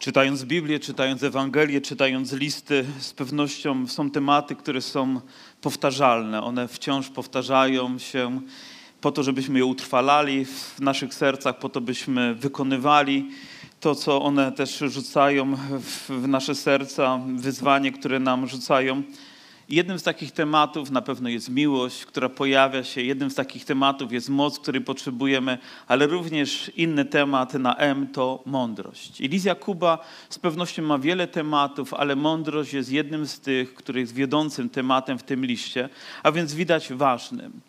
Czytając 0.00 0.44
Biblię, 0.44 0.78
czytając 0.78 1.22
Ewangelię, 1.22 1.80
czytając 1.80 2.32
listy, 2.32 2.84
z 2.98 3.12
pewnością 3.12 3.86
są 3.86 4.10
tematy, 4.10 4.56
które 4.56 4.80
są 4.80 5.20
powtarzalne. 5.60 6.42
One 6.42 6.68
wciąż 6.68 7.08
powtarzają 7.08 7.98
się 7.98 8.40
po 9.00 9.12
to, 9.12 9.22
żebyśmy 9.22 9.58
je 9.58 9.64
utrwalali 9.64 10.44
w 10.44 10.80
naszych 10.80 11.14
sercach, 11.14 11.58
po 11.58 11.68
to, 11.68 11.80
byśmy 11.80 12.34
wykonywali 12.34 13.30
to, 13.80 13.94
co 13.94 14.22
one 14.22 14.52
też 14.52 14.78
rzucają 14.78 15.56
w 15.80 16.28
nasze 16.28 16.54
serca, 16.54 17.20
wyzwanie, 17.36 17.92
które 17.92 18.18
nam 18.18 18.48
rzucają. 18.48 19.02
Jednym 19.70 19.98
z 19.98 20.02
takich 20.02 20.32
tematów 20.32 20.90
na 20.90 21.02
pewno 21.02 21.28
jest 21.28 21.48
miłość, 21.48 22.06
która 22.06 22.28
pojawia 22.28 22.84
się. 22.84 23.02
Jednym 23.02 23.30
z 23.30 23.34
takich 23.34 23.64
tematów 23.64 24.12
jest 24.12 24.28
moc, 24.28 24.58
której 24.58 24.80
potrzebujemy, 24.80 25.58
ale 25.86 26.06
również 26.06 26.72
inny 26.76 27.04
temat 27.04 27.54
na 27.54 27.76
M 27.76 28.08
to 28.12 28.42
mądrość. 28.46 29.20
I 29.20 29.42
Jakuba 29.44 29.98
z 30.30 30.38
pewnością 30.38 30.82
ma 30.82 30.98
wiele 30.98 31.26
tematów, 31.26 31.94
ale 31.94 32.16
mądrość 32.16 32.72
jest 32.72 32.92
jednym 32.92 33.26
z 33.26 33.40
tych, 33.40 33.74
który 33.74 34.00
jest 34.00 34.14
wiodącym 34.14 34.70
tematem 34.70 35.18
w 35.18 35.22
tym 35.22 35.44
liście, 35.44 35.88
a 36.22 36.32
więc 36.32 36.54
widać 36.54 36.92
ważnym. 36.92 37.60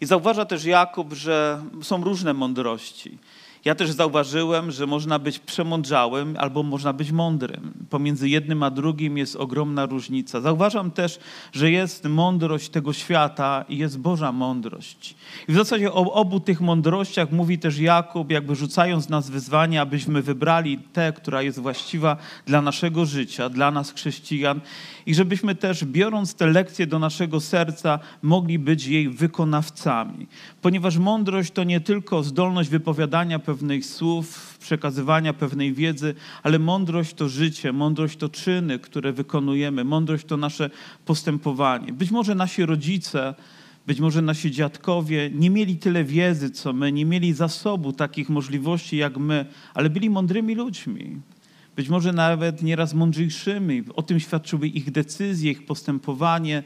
I 0.00 0.06
zauważa 0.06 0.44
też 0.44 0.64
Jakub, 0.64 1.12
że 1.12 1.62
są 1.82 2.04
różne 2.04 2.34
mądrości. 2.34 3.18
Ja 3.66 3.74
też 3.74 3.90
zauważyłem, 3.90 4.70
że 4.70 4.86
można 4.86 5.18
być 5.18 5.38
przemądrzałym 5.38 6.36
albo 6.38 6.62
można 6.62 6.92
być 6.92 7.12
mądrym. 7.12 7.72
Pomiędzy 7.90 8.28
jednym 8.28 8.62
a 8.62 8.70
drugim 8.70 9.18
jest 9.18 9.36
ogromna 9.36 9.86
różnica. 9.86 10.40
Zauważam 10.40 10.90
też, 10.90 11.18
że 11.52 11.70
jest 11.70 12.04
mądrość 12.04 12.68
tego 12.68 12.92
świata 12.92 13.64
i 13.68 13.78
jest 13.78 13.98
Boża 13.98 14.32
mądrość. 14.32 15.14
I 15.48 15.52
w 15.52 15.56
zasadzie 15.56 15.92
o 15.92 16.12
obu 16.12 16.40
tych 16.40 16.60
mądrościach 16.60 17.32
mówi 17.32 17.58
też 17.58 17.78
Jakub, 17.78 18.30
jakby 18.30 18.54
rzucając 18.54 19.08
nas 19.08 19.30
wyzwanie, 19.30 19.80
abyśmy 19.80 20.22
wybrali 20.22 20.78
tę, 20.78 21.12
która 21.16 21.42
jest 21.42 21.58
właściwa 21.58 22.16
dla 22.46 22.62
naszego 22.62 23.06
życia, 23.06 23.48
dla 23.48 23.70
nas 23.70 23.92
chrześcijan 23.92 24.60
i 25.06 25.14
żebyśmy 25.14 25.54
też, 25.54 25.84
biorąc 25.84 26.34
te 26.34 26.46
lekcje 26.46 26.86
do 26.86 26.98
naszego 26.98 27.40
serca, 27.40 27.98
mogli 28.22 28.58
być 28.58 28.86
jej 28.86 29.08
wykonawcami. 29.08 30.26
Ponieważ 30.62 30.98
mądrość 30.98 31.52
to 31.52 31.64
nie 31.64 31.80
tylko 31.80 32.22
zdolność 32.22 32.70
wypowiadania 32.70 33.38
pewnych 33.38 33.55
słów, 33.82 34.58
przekazywania 34.58 35.32
pewnej 35.32 35.72
wiedzy, 35.72 36.14
ale 36.42 36.58
mądrość 36.58 37.14
to 37.14 37.28
życie, 37.28 37.72
mądrość 37.72 38.16
to 38.16 38.28
czyny, 38.28 38.78
które 38.78 39.12
wykonujemy, 39.12 39.84
mądrość 39.84 40.24
to 40.24 40.36
nasze 40.36 40.70
postępowanie. 41.04 41.92
Być 41.92 42.10
może 42.10 42.34
nasi 42.34 42.66
rodzice, 42.66 43.34
być 43.86 44.00
może 44.00 44.22
nasi 44.22 44.50
dziadkowie 44.50 45.30
nie 45.34 45.50
mieli 45.50 45.76
tyle 45.76 46.04
wiedzy, 46.04 46.50
co 46.50 46.72
my, 46.72 46.92
nie 46.92 47.04
mieli 47.04 47.32
zasobu 47.32 47.92
takich 47.92 48.28
możliwości 48.28 48.96
jak 48.96 49.16
my, 49.16 49.46
ale 49.74 49.90
byli 49.90 50.10
mądrymi 50.10 50.54
ludźmi 50.54 51.20
być 51.76 51.88
może 51.88 52.12
nawet 52.12 52.62
nieraz 52.62 52.94
mądrzejszymi. 52.94 53.82
O 53.94 54.02
tym 54.02 54.20
świadczyły 54.20 54.68
ich 54.68 54.90
decyzje, 54.90 55.50
ich 55.50 55.66
postępowanie, 55.66 56.62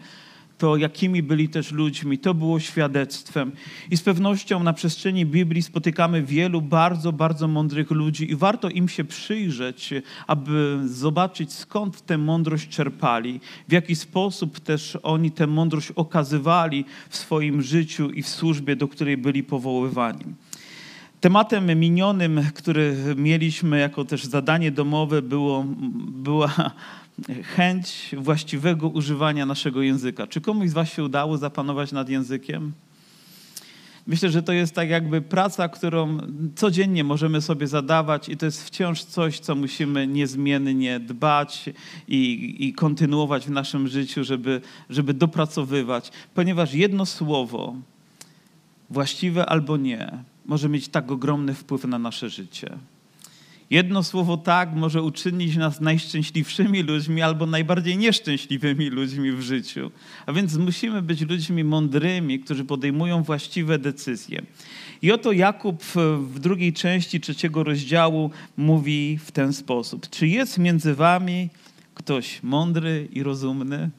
to 0.61 0.77
jakimi 0.77 1.23
byli 1.23 1.49
też 1.49 1.73
ludźmi. 1.73 2.19
To 2.19 2.35
było 2.35 2.61
świadectwem. 2.61 3.53
I 3.91 3.97
z 3.97 4.03
pewnością 4.03 4.63
na 4.63 4.73
przestrzeni 4.73 5.27
Biblii 5.27 5.63
spotykamy 5.63 6.23
wielu 6.23 6.63
bardzo, 6.63 7.13
bardzo 7.13 7.49
mądrych 7.49 7.91
ludzi 7.91 8.31
i 8.31 8.37
warto 8.37 8.69
im 8.69 8.89
się 8.89 9.05
przyjrzeć, 9.05 9.95
aby 10.27 10.81
zobaczyć 10.85 11.53
skąd 11.53 12.07
tę 12.07 12.19
mądrość 12.19 12.69
czerpali, 12.69 13.41
w 13.69 13.73
jaki 13.73 13.97
sposób 13.97 14.61
też 14.61 14.99
oni 15.03 15.31
tę 15.31 15.47
mądrość 15.47 15.91
okazywali 15.91 16.85
w 17.09 17.17
swoim 17.17 17.63
życiu 17.63 18.11
i 18.11 18.23
w 18.23 18.29
służbie, 18.29 18.77
do 18.77 18.89
której 18.89 19.17
byli 19.17 19.43
powoływani. 19.43 20.25
Tematem 21.21 21.79
minionym, 21.81 22.41
który 22.55 22.97
mieliśmy 23.17 23.79
jako 23.79 24.05
też 24.05 24.25
zadanie 24.25 24.71
domowe, 24.71 25.23
było, 25.23 25.65
była 26.09 26.71
chęć 27.43 28.15
właściwego 28.19 28.89
używania 28.89 29.47
naszego 29.47 29.83
języka. 29.83 30.27
Czy 30.27 30.41
komuś 30.41 30.69
z 30.69 30.73
Was 30.73 30.93
się 30.93 31.05
udało 31.05 31.39
zapanować 31.39 31.93
nad 31.93 32.09
językiem? 32.09 32.73
Myślę, 34.07 34.31
że 34.31 34.43
to 34.43 34.53
jest 34.53 34.75
tak 34.75 34.89
jakby 34.89 35.23
praca, 35.23 35.69
którą 35.69 36.19
codziennie 36.57 37.05
możemy 37.05 37.41
sobie 37.41 37.67
zadawać 37.67 38.29
i 38.29 38.37
to 38.37 38.47
jest 38.47 38.65
wciąż 38.65 39.05
coś, 39.05 39.39
co 39.39 39.55
musimy 39.55 40.07
niezmiennie 40.07 41.01
dbać 41.01 41.71
i, 42.09 42.57
i 42.59 42.73
kontynuować 42.73 43.47
w 43.47 43.51
naszym 43.51 43.89
życiu, 43.89 44.25
żeby, 44.25 44.61
żeby 44.91 45.15
dopracowywać, 45.15 46.11
ponieważ 46.35 46.75
jedno 46.75 47.07
słowo, 47.07 47.75
właściwe 48.91 49.47
albo 49.47 49.77
nie, 49.77 50.11
może 50.47 50.69
mieć 50.69 50.89
tak 50.89 51.11
ogromny 51.11 51.55
wpływ 51.55 51.85
na 51.85 51.99
nasze 51.99 52.31
życie. 52.31 52.79
Jedno 53.71 54.03
słowo 54.03 54.37
tak 54.37 54.75
może 54.75 55.03
uczynić 55.03 55.57
nas 55.57 55.81
najszczęśliwszymi 55.81 56.83
ludźmi 56.83 57.23
albo 57.23 57.47
najbardziej 57.47 57.97
nieszczęśliwymi 57.97 58.91
ludźmi 58.91 59.33
w 59.33 59.41
życiu. 59.41 59.91
A 60.27 60.33
więc 60.33 60.57
musimy 60.57 61.03
być 61.03 61.21
ludźmi 61.21 61.65
mądrymi, 61.65 62.41
którzy 62.41 62.65
podejmują 62.65 63.23
właściwe 63.23 63.79
decyzje. 63.79 64.43
I 65.03 65.13
oto 65.13 65.33
Jakub 65.33 65.83
w 66.19 66.39
drugiej 66.39 66.73
części 66.73 67.21
trzeciego 67.21 67.65
rozdziału 67.65 68.31
mówi 68.57 69.19
w 69.25 69.33
ten 69.33 69.53
sposób: 69.53 70.11
Czy 70.11 70.29
jest 70.29 70.59
między 70.59 70.95
wami 70.95 71.49
ktoś 71.95 72.43
mądry 72.43 73.09
i 73.13 73.23
rozumny? 73.23 73.91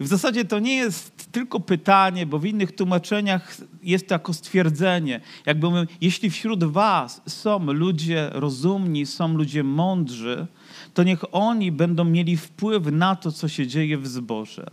W 0.00 0.06
zasadzie 0.06 0.44
to 0.44 0.58
nie 0.58 0.76
jest 0.76 1.32
tylko 1.32 1.60
pytanie, 1.60 2.26
bo 2.26 2.38
w 2.38 2.44
innych 2.44 2.72
tłumaczeniach 2.72 3.56
jest 3.82 4.08
to 4.08 4.14
jako 4.14 4.32
stwierdzenie. 4.32 5.20
Jakby 5.46 5.70
my, 5.70 5.86
jeśli 6.00 6.30
wśród 6.30 6.64
was 6.64 7.22
są 7.26 7.72
ludzie 7.72 8.30
rozumni, 8.32 9.06
są 9.06 9.36
ludzie 9.36 9.64
mądrzy, 9.64 10.46
to 10.94 11.02
niech 11.02 11.34
oni 11.34 11.72
będą 11.72 12.04
mieli 12.04 12.36
wpływ 12.36 12.86
na 12.86 13.16
to, 13.16 13.32
co 13.32 13.48
się 13.48 13.66
dzieje 13.66 13.98
w 13.98 14.06
zborze. 14.06 14.66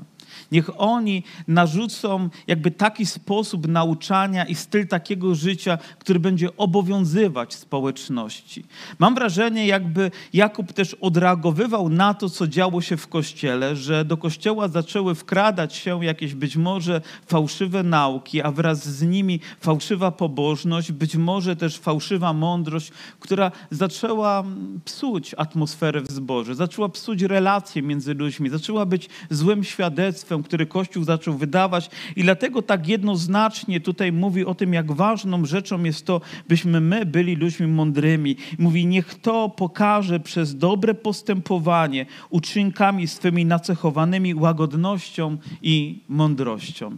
Niech 0.52 0.69
oni 0.78 1.24
narzucą 1.47 2.29
jakby 2.47 2.72
taki 2.72 3.06
sposób 3.06 3.68
nauczania 3.68 4.46
i 4.46 4.56
styl 4.56 4.88
takiego 4.88 5.35
życia, 5.35 5.78
który 6.00 6.19
będzie 6.19 6.57
obowiązywać 6.57 7.53
społeczności. 7.53 8.63
Mam 9.00 9.16
wrażenie, 9.16 9.68
jakby 9.68 10.12
Jakub 10.34 10.74
też 10.74 10.94
odreagowywał 10.94 11.90
na 11.90 12.13
to, 12.13 12.30
co 12.30 12.47
działo 12.47 12.81
się 12.81 12.97
w 12.97 13.07
kościele, 13.07 13.75
że 13.75 14.06
do 14.06 14.18
kościoła 14.18 14.68
zaczęły 14.68 15.16
wkradać 15.16 15.75
się 15.75 16.06
jakieś 16.06 16.34
być 16.35 16.57
może 16.57 17.01
fałszywe 17.25 17.84
nauki, 17.84 18.41
a 18.41 18.51
wraz 18.51 18.90
z 18.90 19.01
nimi 19.01 19.40
fałszywa 19.59 20.12
pobożność, 20.12 20.91
być 20.91 21.16
może 21.16 21.56
też 21.56 21.78
fałszywa 21.78 22.34
mądrość, 22.34 22.91
która 23.19 23.51
zaczęła 23.72 24.44
psuć 24.85 25.35
atmosferę 25.38 26.01
w 26.01 26.12
zborze, 26.12 26.56
zaczęła 26.56 26.90
psuć 26.90 27.22
relacje 27.22 27.81
między 27.81 28.13
ludźmi, 28.13 28.50
zaczęła 28.50 28.85
być 28.85 29.09
złym 29.30 29.63
świadectwem, 29.63 30.31
który 30.40 30.66
Kościół 30.66 31.03
zaczął 31.03 31.38
wydawać. 31.38 31.90
I 32.16 32.24
dlatego 32.24 32.62
tak 32.62 32.88
jednoznacznie 32.88 33.80
tutaj 33.80 34.12
mówi 34.12 34.46
o 34.46 34.56
tym, 34.56 34.74
jak 34.74 34.92
ważną 34.92 35.46
rzeczą 35.46 35.84
jest 35.84 36.06
to, 36.06 36.22
byśmy 36.50 36.81
my 36.81 37.06
byli 37.06 37.36
ludźmi 37.36 37.68
mądrymi. 37.68 38.36
Mówi, 38.59 38.86
niech 38.86 39.16
to 39.16 39.50
pokaże 39.50 40.19
przez 40.19 40.58
dobre 40.58 40.94
postępowanie 40.94 42.06
uczynkami 42.30 43.08
swymi 43.08 43.46
nacechowanymi 43.46 44.36
łagodnością 44.36 45.38
i 45.62 46.00
mądrością. 46.09 46.98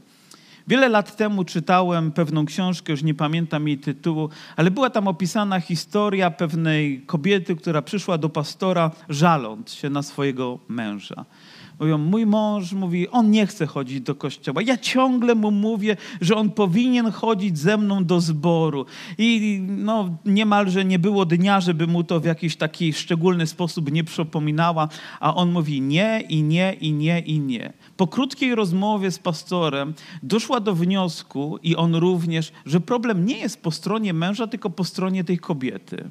Wiele 0.68 0.90
lat 0.90 1.16
temu 1.16 1.44
czytałem 1.44 2.12
pewną 2.12 2.46
książkę, 2.46 2.92
już 2.92 3.04
nie 3.04 3.14
pamiętam 3.14 3.68
jej 3.68 3.78
tytułu, 3.78 4.30
ale 4.56 4.72
była 4.72 4.90
tam 4.90 5.08
opisana 5.08 5.60
historia 5.60 6.32
pewnej 6.32 7.02
kobiety, 7.02 7.56
która 7.56 7.82
przyszła 7.82 8.18
do 8.18 8.30
pastora 8.30 8.92
żaląc 9.10 9.74
się 9.74 9.90
na 9.90 10.02
swojego 10.04 10.60
męża. 10.68 11.26
Mówią, 11.80 11.98
mój 11.98 12.26
mąż 12.26 12.74
mówi, 12.74 13.10
on 13.10 13.32
nie 13.32 13.48
chce 13.48 13.66
chodzić 13.66 14.02
do 14.02 14.16
kościoła. 14.16 14.62
Ja 14.62 14.78
ciągle 14.78 15.36
mu 15.36 15.52
mówię, 15.52 15.98
że 16.22 16.36
on 16.36 16.52
powinien 16.52 17.12
chodzić 17.12 17.58
ze 17.58 17.78
mną 17.78 18.06
do 18.06 18.22
zboru. 18.22 18.86
I 19.18 19.60
no, 19.68 20.18
niemalże 20.26 20.86
nie 20.86 21.00
było 21.00 21.26
dnia, 21.26 21.62
żeby 21.62 21.88
mu 21.88 22.04
to 22.04 22.20
w 22.20 22.26
jakiś 22.26 22.56
taki 22.56 22.94
szczególny 22.94 23.48
sposób 23.48 23.92
nie 23.92 24.04
przypominała, 24.04 24.90
a 25.20 25.36
on 25.36 25.52
mówi 25.52 25.82
nie 25.82 26.24
i 26.30 26.44
nie 26.44 26.74
i 26.82 26.94
nie 26.94 27.20
i 27.20 27.40
nie. 27.40 27.74
Po 27.98 28.08
krótkiej 28.08 28.56
rozmowie 28.56 29.12
z 29.12 29.20
pastorem 29.20 29.94
doszła 30.24 30.60
do 30.60 30.74
wniosku 30.74 31.60
i 31.64 31.76
on 31.76 31.96
również, 31.96 32.52
że 32.66 32.82
problem 32.82 33.26
nie 33.26 33.38
jest 33.38 33.62
po 33.62 33.72
stronie 33.72 34.14
męża, 34.14 34.48
tylko 34.48 34.70
po 34.70 34.84
stronie 34.84 35.24
tej 35.24 35.38
kobiety. 35.38 36.10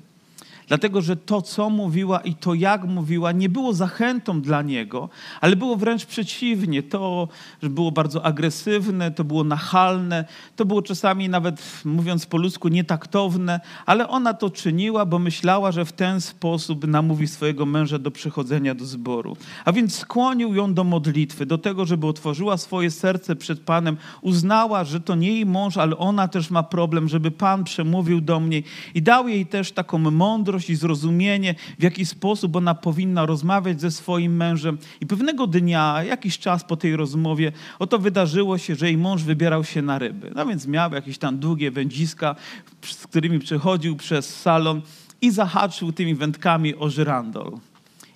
Dlatego, 0.69 1.03
że 1.03 1.17
to, 1.17 1.43
co 1.43 1.71
mówiła 1.71 2.21
i 2.21 2.35
to, 2.35 2.55
jak 2.55 2.85
mówiła, 2.85 3.33
nie 3.33 3.49
było 3.49 3.73
zachętą 3.73 4.41
dla 4.41 4.63
niego, 4.63 5.09
ale 5.41 5.57
było 5.57 5.77
wręcz 5.77 6.07
przeciwnie. 6.07 6.83
To, 6.83 7.29
było 7.63 7.93
bardzo 7.93 8.25
agresywne, 8.25 9.11
to 9.11 9.25
było 9.25 9.45
nachalne, 9.45 10.25
to 10.57 10.65
było 10.65 10.83
czasami 10.83 11.29
nawet, 11.29 11.83
mówiąc 11.85 12.27
po 12.27 12.37
ludzku, 12.37 12.69
nietaktowne, 12.69 13.61
ale 13.87 14.09
ona 14.09 14.35
to 14.35 14.51
czyniła, 14.51 15.07
bo 15.07 15.19
myślała, 15.19 15.73
że 15.73 15.85
w 15.85 15.93
ten 15.93 16.21
sposób 16.21 16.87
namówi 16.87 17.29
swojego 17.29 17.67
męża 17.67 17.99
do 17.99 18.11
przychodzenia 18.11 18.75
do 18.75 18.85
zboru. 18.85 19.37
A 19.65 19.73
więc 19.73 19.99
skłonił 19.99 20.55
ją 20.55 20.75
do 20.75 20.85
modlitwy, 20.85 21.47
do 21.47 21.59
tego, 21.59 21.87
żeby 21.87 22.07
otworzyła 22.07 22.57
swoje 22.57 22.91
serce 22.91 23.37
przed 23.37 23.61
Panem, 23.61 23.97
uznała, 24.21 24.85
że 24.85 25.01
to 25.01 25.15
nie 25.15 25.33
jej 25.33 25.47
mąż, 25.47 25.77
ale 25.77 25.97
ona 25.97 26.29
też 26.29 26.51
ma 26.51 26.63
problem, 26.63 27.09
żeby 27.09 27.31
Pan 27.31 27.65
przemówił 27.65 28.21
do 28.21 28.41
mnie 28.41 28.63
i 28.95 29.03
dał 29.03 29.29
jej 29.29 29.47
też 29.47 29.73
taką 29.73 29.99
mądrość, 29.99 30.52
mądrość 30.53 30.71
i 30.71 30.77
zrozumienie, 30.77 31.55
w 31.79 31.83
jaki 31.83 32.07
sposób 32.07 32.57
ona 32.57 32.75
powinna 32.75 33.27
rozmawiać 33.27 33.81
ze 33.81 33.91
swoim 33.91 34.37
mężem. 34.37 34.79
I 35.01 35.07
pewnego 35.07 35.47
dnia, 35.47 36.05
jakiś 36.05 36.39
czas 36.39 36.65
po 36.65 36.77
tej 36.77 36.97
rozmowie, 36.97 37.53
oto 37.79 37.99
wydarzyło 37.99 38.59
się, 38.59 38.75
że 38.75 38.87
jej 38.87 38.97
mąż 38.97 39.23
wybierał 39.23 39.65
się 39.65 39.83
na 39.83 39.99
ryby. 39.99 40.33
No 40.35 40.47
więc 40.47 40.67
miał 40.67 40.93
jakieś 40.93 41.19
tam 41.19 41.39
długie 41.39 41.71
wędziska, 41.71 42.37
z 42.83 43.07
którymi 43.07 43.39
przechodził 43.39 43.97
przez 43.97 44.41
salon 44.41 44.83
i 45.21 45.31
zahaczył 45.31 45.93
tymi 45.93 46.15
wędkami 46.15 46.77
o 46.77 46.91
żyrandol. 46.91 47.53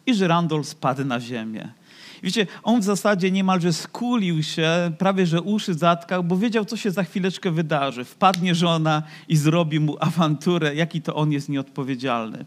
I 0.06 0.14
żyrandol 0.14 0.64
spadł 0.64 1.04
na 1.04 1.20
ziemię. 1.20 1.72
Wiecie, 2.22 2.46
on 2.62 2.80
w 2.80 2.84
zasadzie 2.84 3.30
niemalże 3.30 3.72
skulił 3.72 4.42
się, 4.42 4.92
prawie 4.98 5.26
że 5.26 5.42
uszy 5.42 5.74
zatkał, 5.74 6.24
bo 6.24 6.36
wiedział, 6.36 6.64
co 6.64 6.76
się 6.76 6.90
za 6.90 7.04
chwileczkę 7.04 7.50
wydarzy. 7.50 8.04
Wpadnie 8.04 8.54
żona 8.54 9.02
i 9.28 9.36
zrobi 9.36 9.80
mu 9.80 9.96
awanturę, 10.00 10.74
jaki 10.74 11.02
to 11.02 11.14
on 11.14 11.32
jest 11.32 11.48
nieodpowiedzialny. 11.48 12.44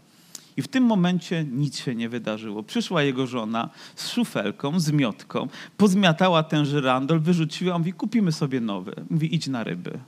I 0.56 0.62
w 0.62 0.68
tym 0.68 0.84
momencie 0.84 1.44
nic 1.44 1.78
się 1.78 1.94
nie 1.94 2.08
wydarzyło. 2.08 2.62
Przyszła 2.62 3.02
jego 3.02 3.26
żona 3.26 3.70
z 3.94 4.10
szufelką, 4.10 4.80
z 4.80 4.92
miotką, 4.92 5.48
pozmiatała 5.76 6.42
ten 6.42 6.64
żyrandol, 6.64 7.20
wyrzuciła, 7.20 7.78
mówi, 7.78 7.92
kupimy 7.92 8.32
sobie 8.32 8.60
nowy. 8.60 8.94
Mówi, 9.10 9.34
idź 9.34 9.46
na 9.46 9.64
ryby. 9.64 9.98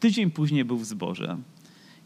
Tydzień 0.00 0.30
później 0.30 0.64
był 0.64 0.78
w 0.78 0.84
zborze. 0.84 1.36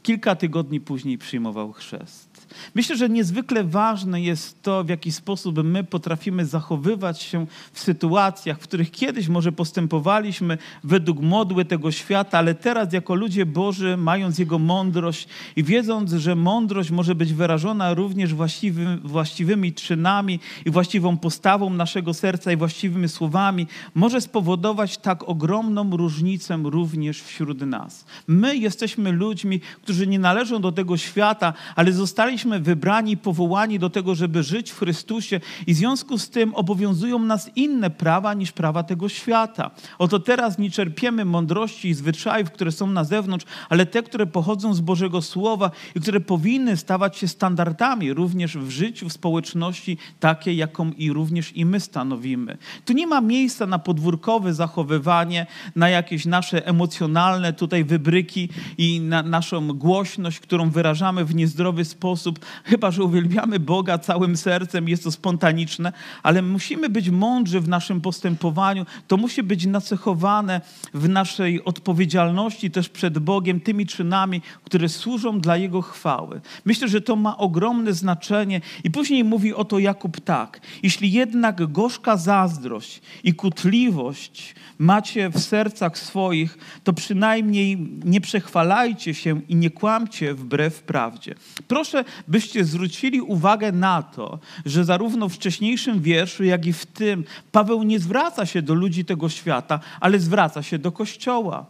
Kilka 0.03 0.37
tygodni 0.37 0.81
później 0.81 1.19
przyjmował 1.19 1.73
chrzest. 1.73 2.32
Myślę, 2.75 2.97
że 2.97 3.09
niezwykle 3.09 3.65
ważne 3.65 4.21
jest 4.21 4.63
to, 4.63 4.85
w 4.85 4.89
jaki 4.89 5.13
sposób 5.13 5.65
my 5.65 5.85
potrafimy 5.85 6.47
zachowywać 6.47 7.23
się 7.23 7.47
w 7.73 7.81
sytuacjach, 7.81 8.59
w 8.59 8.63
których 8.63 8.91
kiedyś 8.91 9.29
może 9.29 9.53
postępowaliśmy 9.53 10.59
według 10.85 11.21
modły 11.21 11.65
tego 11.65 11.93
świata, 11.93 12.39
ale 12.39 12.55
teraz 12.55 12.93
jako 12.93 13.15
ludzie 13.15 13.47
Boży, 13.47 13.97
mając 13.97 14.39
Jego 14.39 14.59
mądrość 14.59 15.29
i 15.57 15.65
wiedząc, 15.65 16.13
że 16.13 16.37
mądrość 16.37 16.91
może 16.91 17.15
być 17.15 17.33
wyrażona 17.33 17.95
również 17.95 18.35
właściwy, 18.35 18.99
właściwymi 19.05 19.73
czynami 19.73 20.41
i 20.67 20.71
właściwą 20.71 21.17
postawą 21.17 21.71
naszego 21.71 22.15
serca 22.15 22.53
i 22.53 22.57
właściwymi 22.57 23.09
słowami, 23.09 23.67
może 23.95 24.21
spowodować 24.21 24.99
tak 24.99 25.29
ogromną 25.29 25.97
różnicę 25.97 26.59
również 26.65 27.23
wśród 27.23 27.61
nas. 27.61 28.05
My 28.27 28.57
jesteśmy 28.57 29.13
ludźmi, 29.13 29.61
którzy 29.83 30.07
nie 30.07 30.19
należą 30.19 30.61
do 30.61 30.73
tego 30.73 30.97
świata, 30.97 31.53
ale 31.77 31.93
zostaliśmy 31.93 32.42
zostaliśmy 32.43 32.61
wybrani, 32.61 33.17
powołani 33.17 33.79
do 33.79 33.91
tego, 33.91 34.15
żeby 34.15 34.43
żyć 34.43 34.71
w 34.71 34.79
Chrystusie 34.79 35.41
i 35.67 35.75
w 35.75 35.77
związku 35.77 36.19
z 36.19 36.31
tym 36.31 36.55
obowiązują 36.55 37.19
nas 37.19 37.51
inne 37.57 37.91
prawa 37.91 38.35
niż 38.35 38.53
prawa 38.53 38.83
tego 38.83 39.09
świata. 39.09 39.71
Oto 39.99 40.19
teraz 40.19 40.59
nie 40.59 40.71
czerpiemy 40.71 41.25
mądrości 41.25 41.89
i 41.89 41.95
zwyczajów, 41.95 42.51
które 42.51 42.73
są 42.73 42.87
na 42.87 43.05
zewnątrz, 43.05 43.47
ale 43.69 43.87
te, 43.87 44.03
które 44.03 44.27
pochodzą 44.27 44.75
z 44.75 44.81
Bożego 44.81 45.23
Słowa 45.23 45.71
i 45.95 46.01
które 46.01 46.21
powinny 46.21 46.77
stawać 46.77 47.17
się 47.17 47.29
standardami 47.29 48.13
również 48.13 48.59
w 48.59 48.71
życiu, 48.71 49.09
w 49.09 49.13
społeczności 49.13 49.99
takiej, 50.21 50.57
jaką 50.57 50.91
i 50.91 51.13
również 51.13 51.57
i 51.57 51.65
my 51.65 51.81
stanowimy. 51.81 52.59
Tu 52.85 52.93
nie 52.93 53.07
ma 53.07 53.21
miejsca 53.21 53.67
na 53.67 53.79
podwórkowe 53.79 54.55
zachowywanie, 54.55 55.47
na 55.77 55.89
jakieś 55.89 56.27
nasze 56.27 56.67
emocjonalne 56.67 57.53
tutaj 57.53 57.85
wybryki 57.85 58.49
i 58.79 59.01
na 59.01 59.23
naszą 59.23 59.69
głośność, 59.73 60.41
którą 60.41 60.71
wyrażamy 60.71 61.25
w 61.25 61.35
niezdrowy 61.35 61.85
sposób, 61.85 62.32
sposób, 62.33 62.47
chyba 62.65 62.91
że 62.91 63.05
uwielbiamy 63.05 63.61
Boga 63.61 63.99
całym 63.99 64.37
sercem, 64.37 64.89
jest 64.89 65.05
to 65.05 65.11
spontaniczne, 65.11 65.93
ale 66.23 66.43
musimy 66.43 66.89
być 66.89 67.11
mądrzy 67.11 67.61
w 67.61 67.69
naszym 67.69 68.01
postępowaniu. 68.01 68.87
To 69.09 69.17
musi 69.17 69.43
być 69.43 69.67
nacechowane 69.67 70.61
w 70.95 71.09
naszej 71.09 71.65
odpowiedzialności 71.65 72.71
też 72.71 72.89
przed 72.89 73.19
Bogiem 73.19 73.61
tymi 73.61 73.87
czynami, 73.87 74.43
które 74.65 74.89
służą 74.89 75.41
dla 75.41 75.57
Jego 75.57 75.83
chwały. 75.83 76.41
Myślę, 76.65 76.89
że 76.89 77.01
to 77.01 77.17
ma 77.17 77.37
ogromne 77.37 77.93
znaczenie 77.93 78.61
i 78.85 78.91
później 78.91 79.25
mówi 79.25 79.55
o 79.55 79.65
to 79.65 79.79
Jakub 79.79 80.21
tak. 80.21 80.61
Jeśli 80.83 81.13
jednak 81.13 81.73
gorzka 81.73 82.17
zazdrość 82.17 83.03
i 83.25 83.35
kutliwość 83.35 84.55
macie 84.79 85.31
w 85.31 85.39
sercach 85.39 85.99
swoich, 85.99 86.59
to 86.85 86.93
przynajmniej 86.93 87.79
nie 88.05 88.21
przechwalajcie 88.21 89.15
się 89.15 89.41
i 89.49 89.57
nie 89.57 89.71
kłamcie 89.71 90.35
wbrew 90.35 90.83
prawdzie. 90.83 91.35
Proszę, 91.69 92.05
byście 92.29 92.65
zwrócili 92.65 93.21
uwagę 93.21 93.73
na 93.73 94.03
to, 94.03 94.39
że 94.67 94.85
zarówno 94.85 95.29
w 95.29 95.35
wcześniejszym 95.35 96.01
wierszu, 96.01 96.45
jak 96.45 96.67
i 96.67 96.73
w 96.73 96.87
tym 96.87 97.25
Paweł 97.53 97.83
nie 97.83 97.99
zwraca 97.99 98.47
się 98.47 98.63
do 98.63 98.75
ludzi 98.75 99.05
tego 99.05 99.29
świata, 99.29 99.81
ale 100.01 100.19
zwraca 100.19 100.63
się 100.63 100.79
do 100.79 100.93
Kościoła 100.93 101.67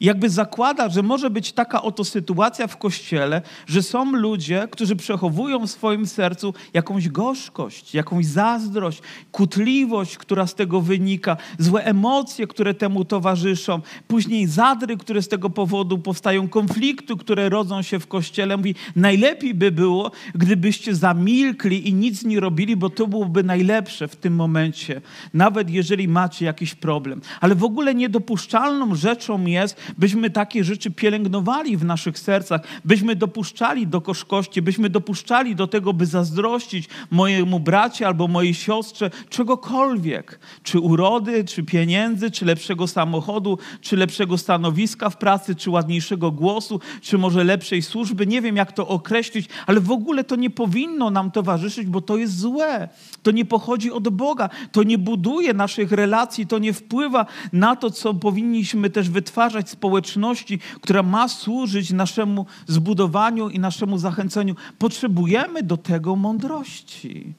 jakby 0.00 0.30
zakłada, 0.30 0.88
że 0.88 1.02
może 1.02 1.30
być 1.30 1.52
taka 1.52 1.82
oto 1.82 2.04
sytuacja 2.04 2.66
w 2.66 2.76
kościele, 2.76 3.42
że 3.66 3.82
są 3.82 4.12
ludzie, 4.12 4.68
którzy 4.70 4.96
przechowują 4.96 5.66
w 5.66 5.70
swoim 5.70 6.06
sercu 6.06 6.54
jakąś 6.74 7.08
gorzkość, 7.08 7.94
jakąś 7.94 8.26
zazdrość, 8.26 9.02
kutliwość, 9.32 10.16
która 10.16 10.46
z 10.46 10.54
tego 10.54 10.80
wynika, 10.80 11.36
złe 11.58 11.84
emocje, 11.84 12.46
które 12.46 12.74
temu 12.74 13.04
towarzyszą, 13.04 13.80
później 14.08 14.46
zadry, 14.46 14.96
które 14.96 15.22
z 15.22 15.28
tego 15.28 15.50
powodu 15.50 15.98
powstają, 15.98 16.48
konflikty, 16.48 17.16
które 17.16 17.48
rodzą 17.48 17.82
się 17.82 18.00
w 18.00 18.06
kościele. 18.06 18.56
Mówi, 18.56 18.74
najlepiej 18.96 19.54
by 19.54 19.70
było, 19.70 20.10
gdybyście 20.34 20.94
zamilkli 20.94 21.88
i 21.88 21.94
nic 21.94 22.24
nie 22.24 22.40
robili, 22.40 22.76
bo 22.76 22.90
to 22.90 23.06
byłoby 23.06 23.42
najlepsze 23.42 24.08
w 24.08 24.16
tym 24.16 24.34
momencie, 24.34 25.00
nawet 25.34 25.70
jeżeli 25.70 26.08
macie 26.08 26.46
jakiś 26.46 26.74
problem. 26.74 27.20
Ale 27.40 27.54
w 27.54 27.64
ogóle 27.64 27.94
niedopuszczalną 27.94 28.94
rzeczą 28.94 29.46
jest, 29.46 29.76
byśmy 29.98 30.30
takie 30.30 30.64
rzeczy 30.64 30.90
pielęgnowali 30.90 31.76
w 31.76 31.84
naszych 31.84 32.18
sercach, 32.18 32.60
byśmy 32.84 33.16
dopuszczali 33.16 33.86
do 33.86 34.00
koszkości, 34.00 34.62
byśmy 34.62 34.90
dopuszczali 34.90 35.56
do 35.56 35.66
tego, 35.66 35.92
by 35.92 36.06
zazdrościć 36.06 36.88
mojemu 37.10 37.60
bracie 37.60 38.06
albo 38.06 38.28
mojej 38.28 38.54
siostrze 38.54 39.10
czegokolwiek, 39.28 40.40
czy 40.62 40.80
urody, 40.80 41.44
czy 41.44 41.62
pieniędzy, 41.62 42.30
czy 42.30 42.44
lepszego 42.44 42.86
samochodu, 42.86 43.58
czy 43.80 43.96
lepszego 43.96 44.38
stanowiska 44.38 45.10
w 45.10 45.16
pracy, 45.16 45.54
czy 45.54 45.70
ładniejszego 45.70 46.30
głosu, 46.30 46.80
czy 47.00 47.18
może 47.18 47.44
lepszej 47.44 47.82
służby. 47.82 48.26
Nie 48.26 48.40
wiem, 48.40 48.56
jak 48.56 48.72
to 48.72 48.88
określić, 48.88 49.48
ale 49.66 49.80
w 49.80 49.90
ogóle 49.90 50.24
to 50.24 50.36
nie 50.36 50.50
powinno 50.50 51.10
nam 51.10 51.30
towarzyszyć, 51.30 51.86
bo 51.86 52.00
to 52.00 52.16
jest 52.16 52.38
złe. 52.38 52.88
To 53.22 53.30
nie 53.30 53.44
pochodzi 53.44 53.90
od 53.90 54.08
Boga, 54.08 54.48
to 54.72 54.82
nie 54.82 54.98
buduje 54.98 55.54
naszych 55.54 55.92
relacji, 55.92 56.46
to 56.46 56.58
nie 56.58 56.72
wpływa 56.72 57.26
na 57.52 57.76
to, 57.76 57.90
co 57.90 58.14
powinniśmy 58.14 58.90
też 58.90 59.10
wytwarzać 59.10 59.70
społeczności, 59.80 60.58
która 60.80 61.02
ma 61.02 61.28
służyć 61.28 61.90
naszemu 61.90 62.46
zbudowaniu 62.66 63.48
i 63.48 63.58
naszemu 63.58 63.98
zachęceniu. 63.98 64.54
Potrzebujemy 64.78 65.62
do 65.62 65.76
tego 65.76 66.16
mądrości. 66.16 67.34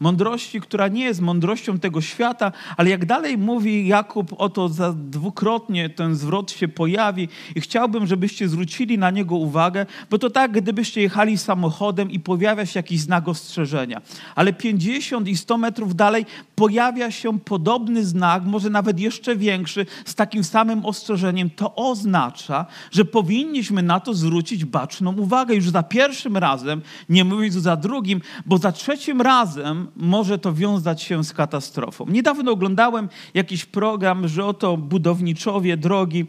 Mądrości, 0.00 0.60
która 0.60 0.88
nie 0.88 1.04
jest 1.04 1.20
mądrością 1.20 1.78
tego 1.78 2.00
świata, 2.00 2.52
ale 2.76 2.90
jak 2.90 3.06
dalej 3.06 3.38
mówi 3.38 3.86
Jakub, 3.86 4.34
oto 4.38 4.68
za 4.68 4.92
dwukrotnie 4.92 5.90
ten 5.90 6.14
zwrot 6.14 6.50
się 6.50 6.68
pojawi 6.68 7.28
i 7.54 7.60
chciałbym, 7.60 8.06
żebyście 8.06 8.48
zwrócili 8.48 8.98
na 8.98 9.10
niego 9.10 9.36
uwagę, 9.36 9.86
bo 10.10 10.18
to 10.18 10.30
tak, 10.30 10.52
gdybyście 10.52 11.02
jechali 11.02 11.38
samochodem 11.38 12.10
i 12.10 12.20
pojawia 12.20 12.66
się 12.66 12.78
jakiś 12.78 13.00
znak 13.00 13.28
ostrzeżenia, 13.28 14.00
ale 14.34 14.52
50 14.52 15.28
i 15.28 15.36
100 15.36 15.58
metrów 15.58 15.96
dalej 15.96 16.26
pojawia 16.54 17.10
się 17.10 17.40
podobny 17.40 18.04
znak, 18.04 18.44
może 18.44 18.70
nawet 18.70 19.00
jeszcze 19.00 19.36
większy, 19.36 19.86
z 20.04 20.14
takim 20.14 20.44
samym 20.44 20.86
ostrzeżeniem. 20.86 21.50
To 21.50 21.74
oznacza, 21.74 22.66
że 22.90 23.04
powinniśmy 23.04 23.82
na 23.82 24.00
to 24.00 24.14
zwrócić 24.14 24.64
baczną 24.64 25.16
uwagę 25.16 25.54
już 25.54 25.70
za 25.70 25.82
pierwszym 25.82 26.36
razem, 26.36 26.82
nie 27.08 27.24
mówiąc 27.24 27.54
za 27.54 27.76
drugim, 27.76 28.20
bo 28.46 28.58
za 28.58 28.72
trzecim 28.72 29.20
razem 29.20 29.85
może 29.96 30.38
to 30.38 30.54
wiązać 30.54 31.02
się 31.02 31.24
z 31.24 31.32
katastrofą. 31.32 32.06
Niedawno 32.08 32.52
oglądałem 32.52 33.08
jakiś 33.34 33.64
program, 33.64 34.28
że 34.28 34.44
oto 34.44 34.76
budowniczowie 34.76 35.76
drogi 35.76 36.26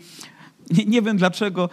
nie, 0.72 0.86
nie, 0.86 1.02
wiem 1.02 1.18
dlaczego, 1.18 1.70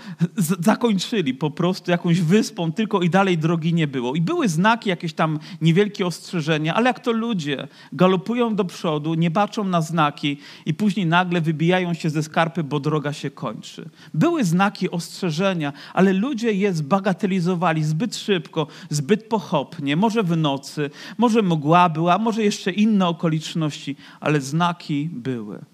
zakończyli 0.60 1.34
po 1.34 1.50
prostu 1.50 1.90
jakąś 1.90 2.20
wyspą, 2.20 2.72
tylko 2.72 3.02
i 3.02 3.10
dalej 3.10 3.38
drogi 3.38 3.74
nie 3.74 3.86
było. 3.86 4.14
I 4.14 4.20
były 4.20 4.48
znaki, 4.48 4.88
jakieś 4.88 5.12
tam 5.12 5.38
niewielkie 5.60 6.06
ostrzeżenia, 6.06 6.74
ale 6.74 6.86
jak 6.86 7.00
to 7.00 7.12
ludzie 7.12 7.68
galopują 7.92 8.54
do 8.54 8.64
przodu, 8.64 9.14
nie 9.14 9.30
baczą 9.30 9.64
na 9.64 9.80
znaki 9.80 10.38
i 10.66 10.74
później 10.74 11.06
nagle 11.06 11.40
wybijają 11.40 11.94
się 11.94 12.10
ze 12.10 12.22
skarpy, 12.22 12.64
bo 12.64 12.80
droga 12.80 13.12
się 13.12 13.30
kończy. 13.30 13.88
Były 14.14 14.44
znaki 14.44 14.90
ostrzeżenia, 14.90 15.72
ale 15.94 16.12
ludzie 16.12 16.52
je 16.52 16.74
zbagatelizowali 16.74 17.84
zbyt 17.84 18.16
szybko, 18.16 18.66
zbyt 18.90 19.28
pochopnie, 19.28 19.96
może 19.96 20.22
w 20.22 20.36
nocy, 20.36 20.90
może 21.18 21.42
mgła 21.42 21.88
była, 21.88 22.18
może 22.18 22.42
jeszcze 22.42 22.70
inne 22.70 23.08
okoliczności, 23.08 23.96
ale 24.20 24.40
znaki 24.40 25.08
były. 25.12 25.73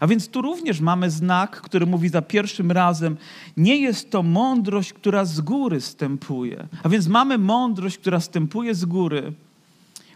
A 0.00 0.06
więc 0.06 0.28
tu 0.28 0.42
również 0.42 0.80
mamy 0.80 1.10
znak, 1.10 1.60
który 1.60 1.86
mówi 1.86 2.08
za 2.08 2.22
pierwszym 2.22 2.72
razem, 2.72 3.16
nie 3.56 3.76
jest 3.76 4.10
to 4.10 4.22
mądrość, 4.22 4.92
która 4.92 5.24
z 5.24 5.40
góry 5.40 5.80
stępuje. 5.80 6.68
A 6.82 6.88
więc 6.88 7.08
mamy 7.08 7.38
mądrość, 7.38 7.98
która 7.98 8.20
stępuje 8.20 8.74
z 8.74 8.84
góry, 8.84 9.32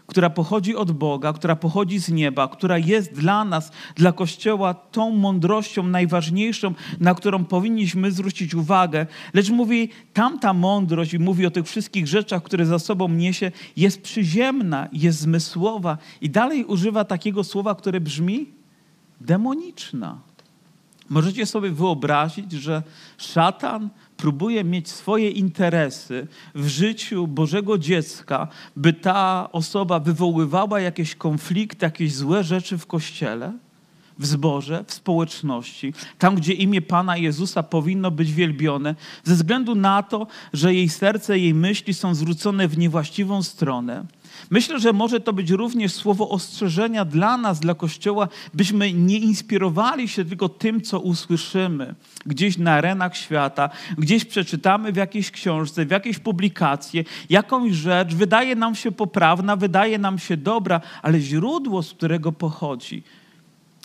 która 0.07 0.29
pochodzi 0.29 0.75
od 0.75 0.91
Boga, 0.91 1.33
która 1.33 1.55
pochodzi 1.55 1.99
z 1.99 2.09
nieba, 2.09 2.47
która 2.47 2.77
jest 2.77 3.13
dla 3.13 3.45
nas, 3.45 3.71
dla 3.95 4.11
Kościoła, 4.11 4.73
tą 4.73 5.11
mądrością 5.11 5.83
najważniejszą, 5.83 6.73
na 6.99 7.15
którą 7.15 7.45
powinniśmy 7.45 8.11
zwrócić 8.11 8.55
uwagę. 8.55 9.05
Lecz 9.33 9.49
mówi, 9.49 9.89
tamta 10.13 10.53
mądrość, 10.53 11.13
i 11.13 11.19
mówi 11.19 11.45
o 11.45 11.51
tych 11.51 11.65
wszystkich 11.65 12.07
rzeczach, 12.07 12.43
które 12.43 12.65
za 12.65 12.79
sobą 12.79 13.09
niesie, 13.09 13.51
jest 13.77 14.01
przyziemna, 14.01 14.87
jest 14.93 15.19
zmysłowa. 15.19 15.97
I 16.21 16.29
dalej 16.29 16.65
używa 16.65 17.05
takiego 17.05 17.43
słowa, 17.43 17.75
które 17.75 18.01
brzmi 18.01 18.60
demoniczna. 19.25 20.19
Możecie 21.09 21.45
sobie 21.45 21.71
wyobrazić, 21.71 22.51
że 22.51 22.83
szatan 23.17 23.89
próbuje 24.17 24.63
mieć 24.63 24.89
swoje 24.89 25.29
interesy 25.29 26.27
w 26.55 26.67
życiu 26.67 27.27
Bożego 27.27 27.77
dziecka, 27.77 28.47
by 28.75 28.93
ta 28.93 29.49
osoba 29.51 29.99
wywoływała 29.99 30.79
jakieś 30.79 31.15
konflikty, 31.15 31.85
jakieś 31.85 32.13
złe 32.13 32.43
rzeczy 32.43 32.77
w 32.77 32.85
kościele, 32.85 33.53
w 34.19 34.25
zborze, 34.25 34.83
w 34.87 34.93
społeczności, 34.93 35.93
tam 36.17 36.35
gdzie 36.35 36.53
imię 36.53 36.81
Pana 36.81 37.17
Jezusa 37.17 37.63
powinno 37.63 38.11
być 38.11 38.33
wielbione, 38.33 38.95
ze 39.23 39.35
względu 39.35 39.75
na 39.75 40.03
to, 40.03 40.27
że 40.53 40.73
jej 40.73 40.89
serce, 40.89 41.39
jej 41.39 41.53
myśli 41.53 41.93
są 41.93 42.15
zwrócone 42.15 42.67
w 42.67 42.77
niewłaściwą 42.77 43.43
stronę 43.43 44.05
Myślę, 44.49 44.79
że 44.79 44.93
może 44.93 45.19
to 45.19 45.33
być 45.33 45.49
również 45.49 45.93
słowo 45.93 46.29
ostrzeżenia 46.29 47.05
dla 47.05 47.37
nas, 47.37 47.59
dla 47.59 47.75
Kościoła, 47.75 48.27
byśmy 48.53 48.93
nie 48.93 49.17
inspirowali 49.17 50.07
się 50.07 50.25
tylko 50.25 50.49
tym, 50.49 50.81
co 50.81 50.99
usłyszymy 50.99 51.95
gdzieś 52.25 52.57
na 52.57 52.71
arenach 52.71 53.17
świata, 53.17 53.69
gdzieś 53.97 54.25
przeczytamy 54.25 54.91
w 54.91 54.95
jakiejś 54.95 55.31
książce, 55.31 55.85
w 55.85 55.91
jakiejś 55.91 56.19
publikacji, 56.19 57.05
jakąś 57.29 57.73
rzecz, 57.73 58.15
wydaje 58.15 58.55
nam 58.55 58.75
się 58.75 58.91
poprawna, 58.91 59.55
wydaje 59.55 59.97
nam 59.97 60.19
się 60.19 60.37
dobra, 60.37 60.81
ale 61.01 61.19
źródło, 61.19 61.83
z 61.83 61.93
którego 61.93 62.31
pochodzi, 62.31 63.03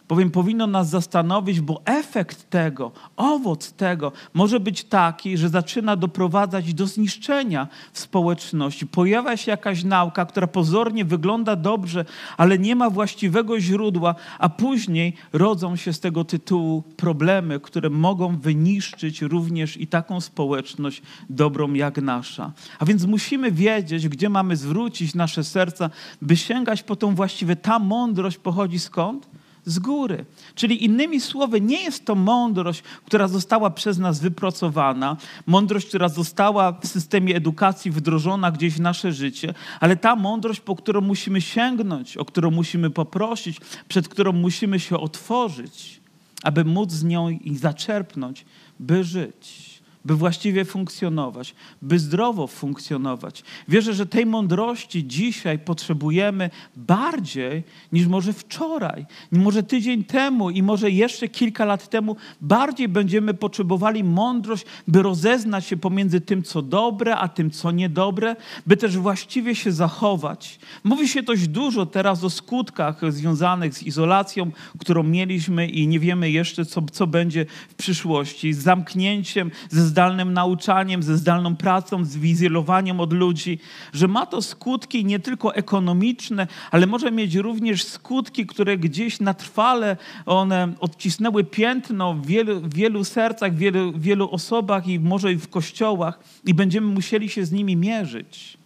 bowiem 0.09 0.31
powinno 0.31 0.67
nas 0.67 0.89
zastanowić, 0.89 1.61
bo 1.61 1.83
efekt 1.85 2.51
tego, 2.51 2.93
owoc 3.17 3.73
tego 3.73 4.13
może 4.35 4.61
być 4.61 4.85
taki, 4.85 5.37
że 5.37 5.49
zaczyna 5.49 5.97
doprowadzać 5.97 6.75
do 6.75 6.87
zniszczenia 6.87 7.69
w 7.93 7.99
społeczności. 7.99 8.87
Pojawia 8.87 9.37
się 9.37 9.51
jakaś 9.51 9.85
nauka, 9.85 10.27
która 10.27 10.47
pozornie 10.47 11.05
wygląda 11.05 11.57
dobrze, 11.57 12.05
ale 12.37 12.59
nie 12.59 12.77
ma 12.77 12.91
właściwego 12.91 13.61
źródła, 13.61 14.15
a 14.39 14.49
później 14.49 15.15
rodzą 15.33 15.77
się 15.77 15.93
z 15.93 16.01
tego 16.01 16.25
tytułu 16.25 16.83
problemy, 16.97 17.61
które 17.61 17.91
mogą 17.91 18.37
wyniszczyć 18.37 19.23
również 19.23 19.77
i 19.77 19.87
taką 19.87 20.21
społeczność 20.21 21.03
dobrą 21.31 21.73
jak 21.73 22.03
nasza. 22.03 22.53
A 22.79 22.85
więc 22.85 23.05
musimy 23.05 23.53
wiedzieć, 23.53 24.09
gdzie 24.09 24.29
mamy 24.29 24.57
zwrócić 24.57 25.15
nasze 25.15 25.45
serca, 25.45 25.91
by 26.23 26.37
sięgać 26.37 26.83
po 26.83 26.97
tą 26.97 27.15
właściwe. 27.15 27.57
Ta 27.57 27.79
mądrość 27.79 28.39
pochodzi 28.39 28.79
skąd? 28.79 29.29
Z 29.67 29.79
góry. 29.79 30.25
Czyli 30.55 30.85
innymi 30.85 31.21
słowy, 31.21 31.61
nie 31.61 31.83
jest 31.83 32.05
to 32.05 32.15
mądrość, 32.15 32.83
która 33.05 33.29
została 33.29 33.71
przez 33.71 33.99
nas 33.99 34.21
wypracowana, 34.21 35.17
mądrość, 35.47 35.89
która 35.89 36.09
została 36.09 36.73
w 36.73 36.87
systemie 36.87 37.37
edukacji 37.37 37.91
wdrożona 37.91 38.51
gdzieś 38.51 38.75
w 38.75 38.81
nasze 38.81 39.13
życie, 39.13 39.55
ale 39.81 39.97
ta 39.97 40.17
mądrość, 40.17 40.61
po 40.61 40.77
którą 40.77 41.01
musimy 41.01 41.41
sięgnąć, 41.41 42.17
o 42.17 42.25
którą 42.25 42.51
musimy 42.51 42.91
poprosić, 42.91 43.61
przed 43.89 44.09
którą 44.09 44.33
musimy 44.33 44.81
się 44.81 44.99
otworzyć, 44.99 46.01
aby 46.43 46.65
móc 46.65 46.93
z 46.93 47.05
nią 47.05 47.29
i 47.29 47.57
zaczerpnąć, 47.57 48.45
by 48.81 49.05
żyć 49.05 49.76
by 50.07 50.15
właściwie 50.15 50.65
funkcjonować, 50.65 51.55
by 51.83 51.99
zdrowo 51.99 52.47
funkcjonować. 52.47 53.45
Wierzę, 53.69 53.95
że 53.95 54.07
tej 54.07 54.27
mądrości 54.27 55.07
dzisiaj 55.07 55.59
potrzebujemy 55.59 56.51
bardziej 56.77 57.63
niż 57.93 58.07
może 58.07 58.33
wczoraj, 58.33 59.07
może 59.33 59.63
tydzień 59.63 60.05
temu 60.05 60.51
i 60.51 60.63
może 60.63 60.91
jeszcze 60.91 61.29
kilka 61.29 61.65
lat 61.65 61.89
temu. 61.89 62.17
Bardziej 62.41 62.89
będziemy 62.89 63.35
potrzebowali 63.35 64.05
mądrość, 64.05 64.65
by 64.89 65.03
rozeznać 65.03 65.67
się 65.67 65.77
pomiędzy 65.77 66.21
tym, 66.21 66.43
co 66.43 66.63
dobre, 66.63 67.17
a 67.17 67.29
tym, 67.29 67.51
co 67.51 67.71
niedobre, 67.71 68.37
by 68.67 68.77
też 68.77 68.99
właściwie 68.99 69.55
się 69.55 69.73
zachować. 69.73 70.59
Mówi 70.85 71.09
się 71.09 71.23
dość 71.23 71.49
dużo 71.49 71.87
teraz 71.87 72.25
o 72.25 72.31
skutkach 72.31 73.13
związanych 73.13 73.75
z 73.75 73.83
izolacją, 73.83 74.51
którą 74.79 75.03
mieliśmy 75.03 75.69
i 75.69 75.89
nie 75.89 76.01
wiemy 76.01 76.31
jeszcze, 76.31 76.65
co, 76.65 76.83
co 76.93 77.07
będzie 77.07 77.47
w 77.69 77.75
przyszłości, 77.75 78.53
z 78.53 78.59
zamknięciem, 78.59 79.51
ze 79.71 79.96
zdalnym 79.97 80.33
nauczaniem, 80.33 81.03
ze 81.03 81.17
zdalną 81.17 81.57
pracą, 81.57 82.05
z 82.05 82.17
wizjelowaniem 82.17 83.01
od 83.01 83.13
ludzi, 83.13 83.59
że 83.93 84.09
ma 84.09 84.27
to 84.27 84.43
skutki 84.43 85.05
nie 85.05 85.21
tylko 85.21 85.55
ekonomiczne, 85.55 86.47
ale 86.71 86.87
może 86.87 87.11
mieć 87.11 87.35
również 87.35 87.85
skutki, 87.85 88.47
które 88.47 88.79
gdzieś 88.79 89.21
na 89.21 89.35
trwale 89.35 89.97
one 90.27 90.73
odcisnęły 90.81 91.45
piętno 91.45 92.15
w 92.15 92.27
wielu, 92.27 92.61
w 92.61 92.75
wielu 92.75 93.05
sercach, 93.05 93.55
w 93.55 93.59
wielu, 93.59 93.93
wielu 93.99 94.31
osobach 94.31 94.89
i 94.89 95.01
może 95.01 95.33
i 95.33 95.37
w 95.37 95.49
kościołach 95.49 96.19
i 96.45 96.55
będziemy 96.55 96.87
musieli 96.87 97.29
się 97.29 97.45
z 97.47 97.53
nimi 97.53 97.77
mierzyć. 97.77 98.59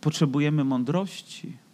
Potrzebujemy 0.00 0.64
mądrości 0.64 1.67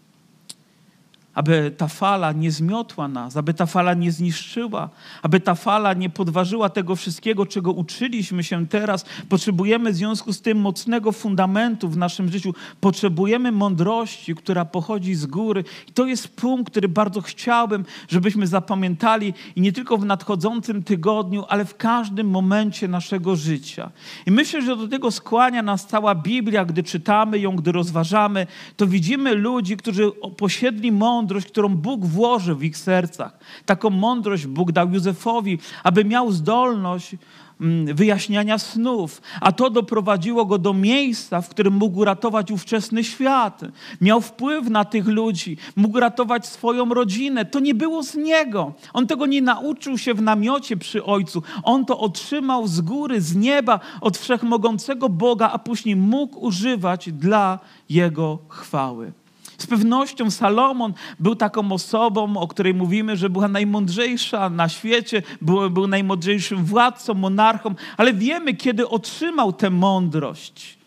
aby 1.34 1.70
ta 1.76 1.88
fala 1.88 2.32
nie 2.32 2.50
zmiotła 2.50 3.08
nas, 3.08 3.36
aby 3.36 3.54
ta 3.54 3.66
fala 3.66 3.94
nie 3.94 4.12
zniszczyła, 4.12 4.90
aby 5.22 5.40
ta 5.40 5.54
fala 5.54 5.94
nie 5.94 6.10
podważyła 6.10 6.68
tego 6.68 6.96
wszystkiego, 6.96 7.46
czego 7.46 7.72
uczyliśmy 7.72 8.44
się 8.44 8.66
teraz. 8.66 9.04
Potrzebujemy 9.28 9.92
w 9.92 9.96
związku 9.96 10.32
z 10.32 10.40
tym 10.40 10.58
mocnego 10.58 11.12
fundamentu 11.12 11.88
w 11.88 11.96
naszym 11.96 12.32
życiu. 12.32 12.54
Potrzebujemy 12.80 13.52
mądrości, 13.52 14.34
która 14.34 14.64
pochodzi 14.64 15.14
z 15.14 15.26
góry. 15.26 15.64
I 15.88 15.92
to 15.92 16.06
jest 16.06 16.36
punkt, 16.36 16.70
który 16.70 16.88
bardzo 16.88 17.20
chciałbym, 17.20 17.84
żebyśmy 18.08 18.46
zapamiętali 18.46 19.34
i 19.56 19.60
nie 19.60 19.72
tylko 19.72 19.98
w 19.98 20.04
nadchodzącym 20.04 20.82
tygodniu, 20.82 21.44
ale 21.48 21.64
w 21.64 21.76
każdym 21.76 22.30
momencie 22.30 22.88
naszego 22.88 23.36
życia. 23.36 23.90
I 24.26 24.30
myślę, 24.30 24.62
że 24.62 24.76
do 24.76 24.88
tego 24.88 25.10
skłania 25.10 25.62
nas 25.62 25.86
cała 25.86 26.14
Biblia, 26.14 26.64
gdy 26.64 26.82
czytamy 26.82 27.38
ją, 27.38 27.56
gdy 27.56 27.72
rozważamy, 27.72 28.46
to 28.76 28.86
widzimy 28.86 29.34
ludzi, 29.34 29.76
którzy 29.76 30.10
posiedli 30.36 30.92
mądrość, 30.92 31.23
mądrość, 31.24 31.46
którą 31.46 31.68
Bóg 31.68 32.06
włożył 32.06 32.56
w 32.56 32.64
ich 32.64 32.76
sercach. 32.76 33.38
Taką 33.66 33.90
mądrość 33.90 34.46
Bóg 34.46 34.72
dał 34.72 34.90
Józefowi, 34.90 35.58
aby 35.84 36.04
miał 36.04 36.32
zdolność 36.32 37.16
mm, 37.60 37.96
wyjaśniania 37.96 38.58
snów, 38.58 39.22
a 39.40 39.52
to 39.52 39.70
doprowadziło 39.70 40.44
go 40.44 40.58
do 40.58 40.72
miejsca, 40.72 41.40
w 41.40 41.48
którym 41.48 41.74
mógł 41.74 42.04
ratować 42.04 42.50
ówczesny 42.50 43.04
świat. 43.04 43.60
Miał 44.00 44.20
wpływ 44.20 44.68
na 44.68 44.84
tych 44.84 45.06
ludzi, 45.06 45.56
mógł 45.76 46.00
ratować 46.00 46.46
swoją 46.46 46.94
rodzinę. 46.94 47.44
To 47.44 47.60
nie 47.60 47.74
było 47.74 48.02
z 48.02 48.14
niego. 48.14 48.72
On 48.92 49.06
tego 49.06 49.26
nie 49.26 49.42
nauczył 49.42 49.98
się 49.98 50.14
w 50.14 50.22
namiocie 50.22 50.76
przy 50.76 51.04
ojcu. 51.04 51.42
On 51.62 51.84
to 51.84 51.98
otrzymał 51.98 52.66
z 52.66 52.80
góry, 52.80 53.20
z 53.20 53.36
nieba, 53.36 53.80
od 54.00 54.18
wszechmogącego 54.18 55.08
Boga, 55.08 55.50
a 55.52 55.58
później 55.58 55.96
mógł 55.96 56.46
używać 56.46 57.12
dla 57.12 57.58
jego 57.88 58.38
chwały. 58.48 59.23
Z 59.64 59.66
pewnością 59.66 60.30
Salomon 60.30 60.92
był 61.20 61.36
taką 61.36 61.72
osobą, 61.72 62.36
o 62.36 62.48
której 62.48 62.74
mówimy, 62.74 63.16
że 63.16 63.30
była 63.30 63.48
najmądrzejsza 63.48 64.50
na 64.50 64.68
świecie, 64.68 65.22
był, 65.42 65.70
był 65.70 65.86
najmądrzejszym 65.86 66.64
władcą, 66.64 67.14
monarchą, 67.14 67.74
ale 67.96 68.14
wiemy, 68.14 68.54
kiedy 68.54 68.88
otrzymał 68.88 69.52
tę 69.52 69.70
mądrość. 69.70 70.78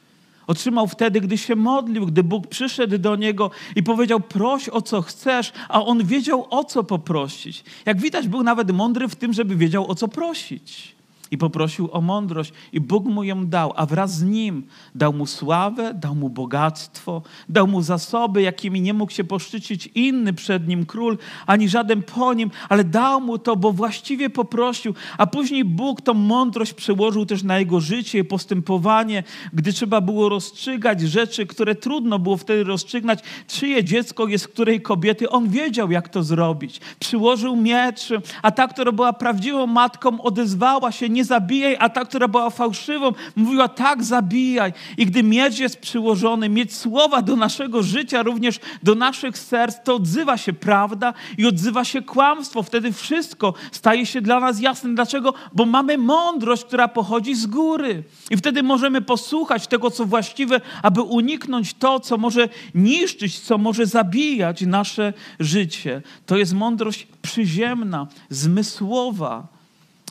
Otrzymał 0.48 0.88
wtedy, 0.88 1.22
gdy 1.22 1.38
się 1.38 1.56
modlił, 1.56 2.06
gdy 2.06 2.24
Bóg 2.24 2.48
przyszedł 2.48 2.98
do 2.98 3.16
niego 3.16 3.52
i 3.76 3.84
powiedział: 3.84 4.20
Proś 4.20 4.70
o 4.70 4.82
co 4.82 5.02
chcesz, 5.02 5.54
a 5.70 5.84
on 5.86 6.06
wiedział 6.06 6.48
o 6.50 6.64
co 6.64 6.84
poprosić. 6.84 7.64
Jak 7.86 8.02
widać, 8.02 8.28
był 8.28 8.44
nawet 8.44 8.72
mądry 8.72 9.08
w 9.08 9.16
tym, 9.16 9.34
żeby 9.34 9.56
wiedział 9.56 9.92
o 9.92 9.96
co 9.96 10.08
prosić 10.08 10.97
i 11.32 11.38
poprosił 11.38 11.90
o 11.92 12.02
mądrość, 12.02 12.54
i 12.74 12.82
Bóg 12.82 13.06
mu 13.06 13.24
ją 13.24 13.48
dał, 13.48 13.74
a 13.76 13.86
wraz 13.86 14.18
z 14.18 14.24
nim 14.24 14.64
dał 14.96 15.14
mu 15.14 15.26
sławę, 15.26 15.94
dał 15.94 16.16
mu 16.16 16.30
bogactwo, 16.30 17.22
dał 17.50 17.68
mu 17.68 17.82
zasoby, 17.82 18.42
jakimi 18.42 18.82
nie 18.82 18.94
mógł 18.94 19.12
się 19.12 19.24
poszczycić 19.24 19.90
inny 19.96 20.34
przed 20.34 20.68
nim 20.68 20.86
król, 20.86 21.18
ani 21.48 21.70
żaden 21.70 22.04
po 22.04 22.34
nim, 22.34 22.52
ale 22.70 22.84
dał 22.84 23.22
mu 23.22 23.38
to, 23.38 23.56
bo 23.56 23.72
właściwie 23.72 24.30
poprosił, 24.30 24.94
a 25.18 25.28
później 25.28 25.66
Bóg 25.66 26.02
tą 26.02 26.14
mądrość 26.14 26.74
przełożył 26.74 27.26
też 27.26 27.44
na 27.44 27.60
jego 27.60 27.80
życie 27.80 28.20
i 28.20 28.24
postępowanie, 28.24 29.24
gdy 29.54 29.74
trzeba 29.74 30.02
było 30.02 30.30
rozstrzygać 30.30 31.02
rzeczy, 31.02 31.46
które 31.46 31.76
trudno 31.76 32.20
było 32.20 32.38
wtedy 32.38 32.64
rozstrzygnąć, 32.64 33.20
czyje 33.48 33.84
dziecko 33.84 34.28
jest 34.28 34.48
której 34.48 34.82
kobiety, 34.82 35.30
on 35.30 35.50
wiedział, 35.50 35.92
jak 35.92 36.10
to 36.10 36.24
zrobić. 36.24 36.82
Przyłożył 37.00 37.56
miecz, 37.56 38.10
a 38.42 38.52
ta, 38.52 38.68
która 38.68 38.92
była 38.92 39.14
prawdziwą 39.14 39.68
matką, 39.68 40.22
odezwała 40.22 40.92
się 40.92 41.10
nie 41.18 41.26
zabijaj, 41.26 41.78
a 41.80 41.90
ta, 41.90 42.06
która 42.06 42.28
była 42.28 42.50
fałszywą, 42.50 43.12
mówiła 43.36 43.68
tak, 43.68 44.04
zabijaj. 44.04 44.74
I 44.98 45.06
gdy 45.06 45.24
miecz 45.24 45.60
jest 45.60 45.80
przyłożony, 45.80 46.50
mieć 46.50 46.76
słowa 46.76 47.22
do 47.22 47.36
naszego 47.36 47.84
życia, 47.84 48.24
również 48.24 48.60
do 48.84 48.96
naszych 48.96 49.38
serc, 49.38 49.76
to 49.84 49.96
odzywa 49.96 50.38
się 50.38 50.54
prawda 50.54 51.14
i 51.38 51.46
odzywa 51.46 51.84
się 51.86 52.02
kłamstwo. 52.02 52.64
Wtedy 52.64 52.94
wszystko 52.94 53.54
staje 53.72 54.06
się 54.06 54.22
dla 54.22 54.40
nas 54.40 54.60
jasne. 54.62 54.96
Dlaczego? 54.96 55.34
Bo 55.54 55.66
mamy 55.66 55.98
mądrość, 55.98 56.64
która 56.66 56.88
pochodzi 56.88 57.36
z 57.36 57.46
góry. 57.46 58.04
I 58.30 58.38
wtedy 58.38 58.64
możemy 58.64 59.02
posłuchać 59.02 59.68
tego, 59.68 59.92
co 59.92 60.06
właściwe, 60.06 60.62
aby 60.84 61.02
uniknąć 61.02 61.74
to, 61.74 62.00
co 62.00 62.18
może 62.18 62.50
niszczyć, 62.76 63.40
co 63.40 63.58
może 63.58 63.86
zabijać 63.86 64.62
nasze 64.62 65.14
życie. 65.40 66.02
To 66.26 66.38
jest 66.38 66.54
mądrość 66.54 67.08
przyziemna, 67.22 68.08
zmysłowa, 68.30 69.57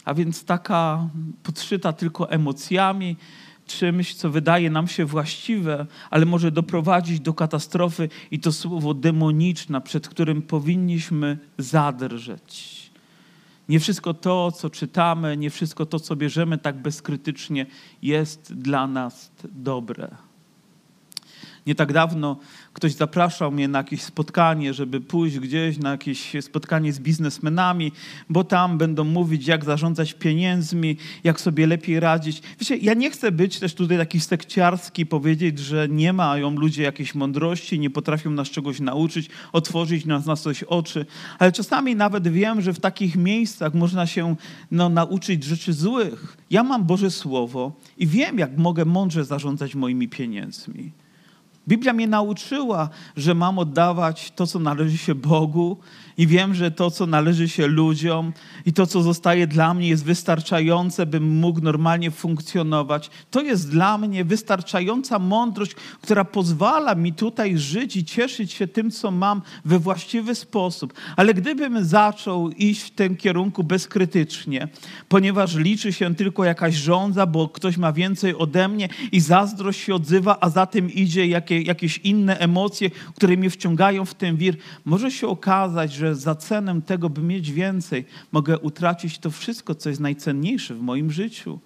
a 0.06 0.14
więc 0.14 0.44
taka 0.44 1.08
podszyta 1.42 1.92
tylko 1.92 2.30
emocjami, 2.30 3.16
czymś, 3.66 4.14
co 4.14 4.30
wydaje 4.30 4.70
nam 4.70 4.88
się 4.88 5.04
właściwe, 5.04 5.86
ale 6.10 6.26
może 6.26 6.50
doprowadzić 6.50 7.20
do 7.20 7.34
katastrofy 7.34 8.08
i 8.30 8.40
to 8.40 8.52
słowo 8.52 8.94
demoniczne, 8.94 9.80
przed 9.80 10.08
którym 10.08 10.42
powinniśmy 10.42 11.38
zadrżeć. 11.58 12.86
Nie 13.68 13.80
wszystko 13.80 14.14
to, 14.14 14.52
co 14.52 14.70
czytamy, 14.70 15.36
nie 15.36 15.50
wszystko 15.50 15.86
to, 15.86 16.00
co 16.00 16.16
bierzemy 16.16 16.58
tak 16.58 16.76
bezkrytycznie, 16.76 17.66
jest 18.02 18.54
dla 18.54 18.86
nas 18.86 19.30
dobre. 19.44 20.08
Nie 21.66 21.74
tak 21.74 21.92
dawno 21.92 22.36
ktoś 22.76 22.92
zapraszał 22.92 23.52
mnie 23.52 23.68
na 23.68 23.78
jakieś 23.78 24.02
spotkanie, 24.02 24.74
żeby 24.74 25.00
pójść 25.00 25.38
gdzieś 25.38 25.78
na 25.78 25.90
jakieś 25.90 26.32
spotkanie 26.40 26.92
z 26.92 27.00
biznesmenami, 27.00 27.92
bo 28.30 28.44
tam 28.44 28.78
będą 28.78 29.04
mówić, 29.04 29.46
jak 29.46 29.64
zarządzać 29.64 30.14
pieniędzmi, 30.14 30.96
jak 31.24 31.40
sobie 31.40 31.66
lepiej 31.66 32.00
radzić. 32.00 32.42
Wiecie, 32.60 32.76
ja 32.76 32.94
nie 32.94 33.10
chcę 33.10 33.32
być 33.32 33.58
też 33.58 33.74
tutaj 33.74 33.98
taki 33.98 34.20
sekciarski, 34.20 35.06
powiedzieć, 35.06 35.58
że 35.58 35.88
nie 35.88 36.12
mają 36.12 36.50
ludzie 36.50 36.82
jakiejś 36.82 37.14
mądrości, 37.14 37.78
nie 37.78 37.90
potrafią 37.90 38.30
nas 38.30 38.50
czegoś 38.50 38.80
nauczyć, 38.80 39.28
otworzyć 39.52 40.04
nas 40.04 40.26
na 40.26 40.36
coś 40.36 40.62
oczy, 40.62 41.06
ale 41.38 41.52
czasami 41.52 41.96
nawet 41.96 42.28
wiem, 42.28 42.60
że 42.60 42.72
w 42.72 42.80
takich 42.80 43.16
miejscach 43.16 43.74
można 43.74 44.06
się 44.06 44.36
no, 44.70 44.88
nauczyć 44.88 45.44
rzeczy 45.44 45.72
złych. 45.72 46.36
Ja 46.50 46.62
mam 46.62 46.84
Boże 46.84 47.10
Słowo 47.10 47.72
i 47.98 48.06
wiem, 48.06 48.38
jak 48.38 48.58
mogę 48.58 48.84
mądrze 48.84 49.24
zarządzać 49.24 49.74
moimi 49.74 50.08
pieniędzmi. 50.08 51.05
Biblia 51.68 51.92
mnie 51.92 52.06
nauczyła, 52.06 52.88
że 53.16 53.34
mam 53.34 53.58
oddawać 53.58 54.32
to, 54.36 54.46
co 54.46 54.58
należy 54.58 54.98
się 54.98 55.14
Bogu, 55.14 55.78
i 56.18 56.26
wiem, 56.26 56.54
że 56.54 56.70
to, 56.70 56.90
co 56.90 57.06
należy 57.06 57.48
się 57.48 57.66
ludziom 57.66 58.32
i 58.66 58.72
to, 58.72 58.86
co 58.86 59.02
zostaje 59.02 59.46
dla 59.46 59.74
mnie, 59.74 59.88
jest 59.88 60.04
wystarczające, 60.04 61.06
bym 61.06 61.38
mógł 61.38 61.60
normalnie 61.60 62.10
funkcjonować. 62.10 63.10
To 63.30 63.42
jest 63.42 63.70
dla 63.70 63.98
mnie 63.98 64.24
wystarczająca 64.24 65.18
mądrość, 65.18 65.74
która 66.02 66.24
pozwala 66.24 66.94
mi 66.94 67.12
tutaj 67.12 67.58
żyć 67.58 67.96
i 67.96 68.04
cieszyć 68.04 68.52
się 68.52 68.66
tym, 68.66 68.90
co 68.90 69.10
mam 69.10 69.42
we 69.64 69.78
właściwy 69.78 70.34
sposób. 70.34 70.92
Ale 71.16 71.34
gdybym 71.34 71.84
zaczął 71.84 72.50
iść 72.50 72.82
w 72.82 72.90
tym 72.90 73.16
kierunku 73.16 73.64
bezkrytycznie, 73.64 74.68
ponieważ 75.08 75.54
liczy 75.54 75.92
się 75.92 76.14
tylko 76.14 76.44
jakaś 76.44 76.74
żądza, 76.74 77.26
bo 77.26 77.48
ktoś 77.48 77.76
ma 77.76 77.92
więcej 77.92 78.34
ode 78.34 78.68
mnie 78.68 78.88
i 79.12 79.20
zazdrość 79.20 79.80
się 79.80 79.94
odzywa, 79.94 80.36
a 80.40 80.50
za 80.50 80.66
tym 80.66 80.90
idzie 80.90 81.26
jakie, 81.62 81.86
jakieś 81.86 81.98
inne 81.98 82.38
emocje, 82.38 82.90
które 83.14 83.36
mnie 83.36 83.50
wciągają 83.50 84.04
w 84.04 84.14
ten 84.14 84.36
wir, 84.36 84.56
może 84.84 85.10
się 85.10 85.28
okazać, 85.28 85.92
że 85.92 86.16
za 86.16 86.34
cenę 86.34 86.82
tego, 86.82 87.10
by 87.10 87.22
mieć 87.22 87.52
więcej, 87.52 88.04
mogę 88.32 88.58
utracić 88.58 89.18
to 89.18 89.30
wszystko, 89.30 89.74
co 89.74 89.88
jest 89.88 90.00
najcenniejsze 90.00 90.74
w 90.74 90.80
moim 90.80 91.10
życiu. 91.10 91.58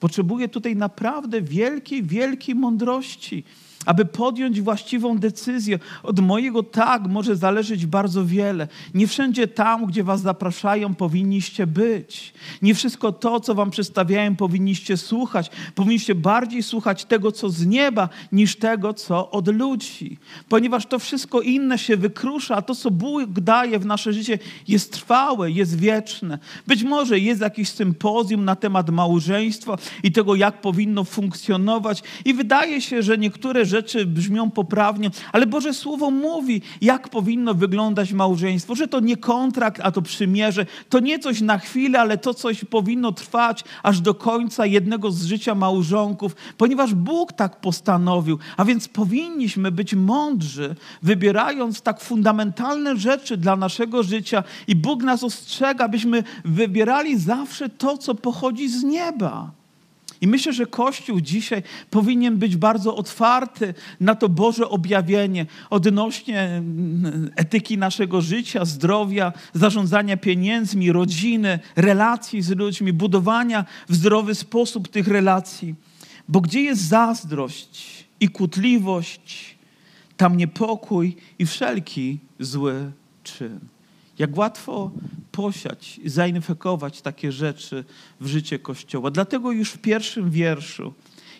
Potrzebuję 0.00 0.48
tutaj 0.48 0.76
naprawdę 0.76 1.42
wielkiej, 1.42 2.02
wielkiej 2.02 2.54
mądrości 2.54 3.44
aby 3.86 4.04
podjąć 4.04 4.60
właściwą 4.60 5.18
decyzję. 5.18 5.78
Od 6.02 6.20
mojego 6.20 6.62
tak 6.62 7.06
może 7.06 7.36
zależeć 7.36 7.86
bardzo 7.86 8.26
wiele. 8.26 8.68
Nie 8.94 9.06
wszędzie 9.06 9.48
tam, 9.48 9.86
gdzie 9.86 10.04
was 10.04 10.20
zapraszają, 10.20 10.94
powinniście 10.94 11.66
być. 11.66 12.34
Nie 12.62 12.74
wszystko 12.74 13.12
to, 13.12 13.40
co 13.40 13.54
wam 13.54 13.70
przedstawiają, 13.70 14.36
powinniście 14.36 14.96
słuchać. 14.96 15.50
Powinniście 15.74 16.14
bardziej 16.14 16.62
słuchać 16.62 17.04
tego, 17.04 17.32
co 17.32 17.50
z 17.50 17.66
nieba, 17.66 18.08
niż 18.32 18.56
tego, 18.56 18.94
co 18.94 19.30
od 19.30 19.48
ludzi. 19.48 20.18
Ponieważ 20.48 20.86
to 20.86 20.98
wszystko 20.98 21.40
inne 21.40 21.78
się 21.78 21.96
wykrusza, 21.96 22.56
a 22.56 22.62
to, 22.62 22.74
co 22.74 22.90
Bóg 22.90 23.30
daje 23.30 23.78
w 23.78 23.86
nasze 23.86 24.12
życie, 24.12 24.38
jest 24.68 24.92
trwałe, 24.92 25.50
jest 25.50 25.78
wieczne. 25.78 26.38
Być 26.66 26.82
może 26.82 27.18
jest 27.18 27.40
jakiś 27.40 27.68
sympozjum 27.68 28.44
na 28.44 28.56
temat 28.56 28.90
małżeństwa 28.90 29.78
i 30.02 30.12
tego, 30.12 30.34
jak 30.34 30.60
powinno 30.60 31.04
funkcjonować. 31.04 32.02
I 32.24 32.34
wydaje 32.34 32.80
się, 32.80 33.02
że 33.02 33.18
niektóre 33.18 33.64
rzeczy 33.64 33.73
rzeczy 33.74 34.06
brzmią 34.06 34.50
poprawnie, 34.50 35.10
ale 35.32 35.46
Boże 35.46 35.74
Słowo 35.74 36.10
mówi, 36.10 36.62
jak 36.80 37.08
powinno 37.08 37.54
wyglądać 37.54 38.12
małżeństwo, 38.12 38.74
że 38.74 38.88
to 38.88 39.00
nie 39.00 39.16
kontrakt, 39.16 39.80
a 39.84 39.90
to 39.90 40.02
przymierze, 40.02 40.66
to 40.88 41.00
nie 41.00 41.18
coś 41.18 41.40
na 41.40 41.58
chwilę, 41.58 42.00
ale 42.00 42.18
to 42.18 42.34
coś 42.34 42.64
powinno 42.64 43.12
trwać 43.12 43.64
aż 43.82 44.00
do 44.00 44.14
końca 44.14 44.66
jednego 44.66 45.10
z 45.10 45.24
życia 45.24 45.54
małżonków, 45.54 46.36
ponieważ 46.56 46.94
Bóg 46.94 47.32
tak 47.32 47.60
postanowił, 47.60 48.38
a 48.56 48.64
więc 48.64 48.88
powinniśmy 48.88 49.72
być 49.72 49.94
mądrzy, 49.94 50.74
wybierając 51.02 51.82
tak 51.82 52.00
fundamentalne 52.00 52.96
rzeczy 52.96 53.36
dla 53.36 53.56
naszego 53.56 54.02
życia 54.02 54.44
i 54.68 54.76
Bóg 54.76 55.02
nas 55.02 55.24
ostrzega, 55.24 55.88
byśmy 55.88 56.24
wybierali 56.44 57.18
zawsze 57.18 57.68
to, 57.68 57.98
co 57.98 58.14
pochodzi 58.14 58.68
z 58.68 58.82
nieba. 58.82 59.63
I 60.20 60.26
myślę, 60.26 60.52
że 60.52 60.66
Kościół 60.66 61.20
dzisiaj 61.20 61.62
powinien 61.90 62.36
być 62.36 62.56
bardzo 62.56 62.96
otwarty 62.96 63.74
na 64.00 64.14
to 64.14 64.28
Boże 64.28 64.68
objawienie 64.68 65.46
odnośnie 65.70 66.40
mm, 66.40 67.30
etyki 67.36 67.78
naszego 67.78 68.20
życia, 68.20 68.64
zdrowia, 68.64 69.32
zarządzania 69.54 70.16
pieniędzmi, 70.16 70.92
rodziny, 70.92 71.58
relacji 71.76 72.42
z 72.42 72.50
ludźmi, 72.50 72.92
budowania 72.92 73.64
w 73.88 73.94
zdrowy 73.94 74.34
sposób 74.34 74.88
tych 74.88 75.08
relacji. 75.08 75.74
Bo 76.28 76.40
gdzie 76.40 76.60
jest 76.60 76.82
zazdrość 76.82 78.04
i 78.20 78.28
kłótliwość, 78.28 79.56
tam 80.16 80.36
niepokój 80.36 81.16
i 81.38 81.46
wszelki 81.46 82.18
zły 82.40 82.92
czyn. 83.24 83.73
Jak 84.18 84.36
łatwo 84.36 84.90
posiać, 85.32 86.00
zainfekować 86.04 87.02
takie 87.02 87.32
rzeczy 87.32 87.84
w 88.20 88.26
życie 88.26 88.58
Kościoła. 88.58 89.10
Dlatego 89.10 89.52
już 89.52 89.70
w 89.70 89.78
pierwszym 89.78 90.30
wierszu 90.30 90.92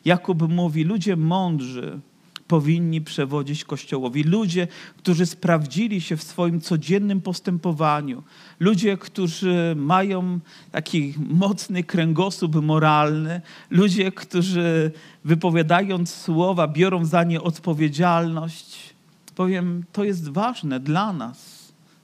Jakub 0.05 0.49
mówi, 0.49 0.85
ludzie 0.85 1.17
mądrzy 1.17 2.01
powinni 2.49 3.01
przewodzić 3.01 3.65
Kościołowi. 3.65 4.23
Ludzie, 4.23 4.69
którzy 4.97 5.27
sprawdzili 5.27 6.01
się 6.01 6.17
w 6.17 6.23
swoim 6.23 6.61
codziennym 6.61 7.21
postępowaniu. 7.21 8.23
Ludzie, 8.61 8.97
którzy 8.97 9.75
mają 9.77 10.41
taki 10.73 11.15
mocny 11.31 11.85
kręgosłup 11.85 12.55
moralny. 12.55 13.41
Ludzie, 13.71 14.13
którzy 14.13 14.91
wypowiadając 15.25 16.15
słowa, 16.15 16.69
biorą 16.69 17.05
za 17.05 17.25
nie 17.25 17.43
odpowiedzialność. 17.43 18.95
Powiem, 19.35 19.85
to 19.93 20.05
jest 20.05 20.29
ważne 20.29 20.81
dla 20.81 21.13
nas 21.13 21.54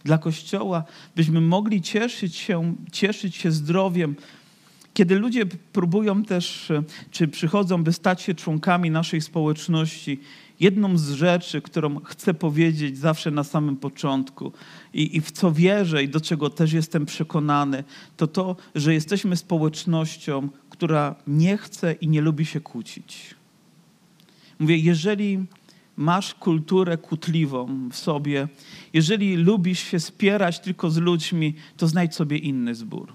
dla 0.04 0.18
Kościoła, 0.18 0.84
byśmy 1.16 1.40
mogli 1.40 1.82
cieszyć 1.82 2.36
się, 2.36 2.74
cieszyć 2.92 3.36
się 3.36 3.50
zdrowiem. 3.50 4.16
Kiedy 4.94 5.18
ludzie 5.18 5.46
próbują 5.46 6.24
też, 6.24 6.72
czy 7.10 7.28
przychodzą, 7.28 7.84
by 7.84 7.92
stać 7.92 8.22
się 8.22 8.34
członkami 8.34 8.90
naszej 8.90 9.20
społeczności, 9.20 10.20
jedną 10.60 10.98
z 10.98 11.10
rzeczy, 11.10 11.62
którą 11.62 12.00
chcę 12.00 12.34
powiedzieć 12.34 12.98
zawsze 12.98 13.30
na 13.30 13.44
samym 13.44 13.76
początku 13.76 14.52
i, 14.94 15.16
i 15.16 15.20
w 15.20 15.30
co 15.30 15.52
wierzę 15.52 16.02
i 16.02 16.08
do 16.08 16.20
czego 16.20 16.50
też 16.50 16.72
jestem 16.72 17.06
przekonany, 17.06 17.84
to 18.16 18.26
to, 18.26 18.56
że 18.74 18.94
jesteśmy 18.94 19.36
społecznością, 19.36 20.48
która 20.70 21.14
nie 21.26 21.56
chce 21.56 21.92
i 21.92 22.08
nie 22.08 22.20
lubi 22.20 22.46
się 22.46 22.60
kłócić. 22.60 23.34
Mówię, 24.58 24.76
jeżeli 24.76 25.46
masz 26.00 26.34
kulturę 26.34 26.98
kłótliwą 26.98 27.88
w 27.90 27.96
sobie, 27.96 28.48
jeżeli 28.92 29.36
lubisz 29.36 29.78
się 29.80 30.00
spierać 30.00 30.60
tylko 30.60 30.90
z 30.90 30.96
ludźmi, 30.96 31.54
to 31.76 31.88
znajdź 31.88 32.14
sobie 32.14 32.38
inny 32.38 32.74
zbór. 32.74 33.12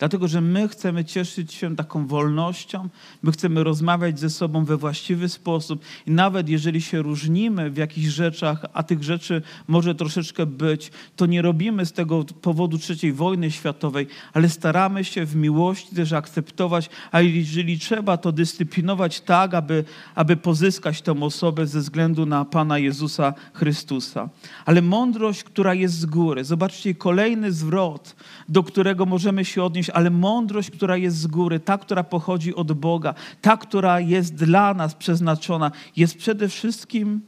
Dlatego, 0.00 0.28
że 0.28 0.40
my 0.40 0.68
chcemy 0.68 1.04
cieszyć 1.04 1.54
się 1.54 1.76
taką 1.76 2.06
wolnością, 2.06 2.88
my 3.22 3.32
chcemy 3.32 3.64
rozmawiać 3.64 4.20
ze 4.20 4.30
sobą 4.30 4.64
we 4.64 4.76
właściwy 4.76 5.28
sposób 5.28 5.82
i 6.06 6.10
nawet 6.10 6.48
jeżeli 6.48 6.82
się 6.82 7.02
różnimy 7.02 7.70
w 7.70 7.76
jakichś 7.76 8.08
rzeczach, 8.08 8.66
a 8.72 8.82
tych 8.82 9.02
rzeczy 9.02 9.42
może 9.68 9.94
troszeczkę 9.94 10.46
być, 10.46 10.90
to 11.16 11.26
nie 11.26 11.42
robimy 11.42 11.86
z 11.86 11.92
tego 11.92 12.24
powodu 12.24 12.78
III 12.90 13.12
wojny 13.12 13.50
światowej, 13.50 14.06
ale 14.32 14.48
staramy 14.48 15.04
się 15.04 15.26
w 15.26 15.36
miłości 15.36 15.94
też 15.94 16.12
akceptować, 16.12 16.90
a 17.12 17.20
jeżeli 17.20 17.78
trzeba, 17.78 18.16
to 18.16 18.32
dyscyplinować 18.32 19.20
tak, 19.20 19.54
aby, 19.54 19.84
aby 20.14 20.36
pozyskać 20.36 21.02
tę 21.02 21.20
osobę 21.20 21.66
ze 21.66 21.80
względu 21.80 22.26
na 22.26 22.44
Pana 22.44 22.78
Jezusa 22.78 23.34
Chrystusa. 23.52 24.28
Ale 24.64 24.82
mądrość, 24.82 25.44
która 25.44 25.74
jest 25.74 25.94
z 25.94 26.06
góry. 26.06 26.44
Zobaczcie, 26.44 26.94
kolejny 26.94 27.52
zwrot, 27.52 28.16
do 28.48 28.62
którego 28.62 29.06
możemy 29.06 29.44
się 29.44 29.62
odnieść, 29.64 29.89
mądrość, 29.90 29.96
ale 29.96 30.10
mądrość, 30.10 30.70
która 30.70 30.96
jest 30.96 31.16
z 31.16 31.26
góry, 31.26 31.60
ta, 31.60 31.78
która 31.78 32.04
pochodzi 32.04 32.54
od 32.54 32.72
Boga, 32.72 33.14
ta, 33.40 33.56
która 33.56 34.00
jest 34.00 34.34
dla 34.34 34.74
nas 34.74 34.94
przeznaczona, 34.94 35.72
jest 35.96 36.16
przede 36.18 36.48
wszystkim 36.48 37.20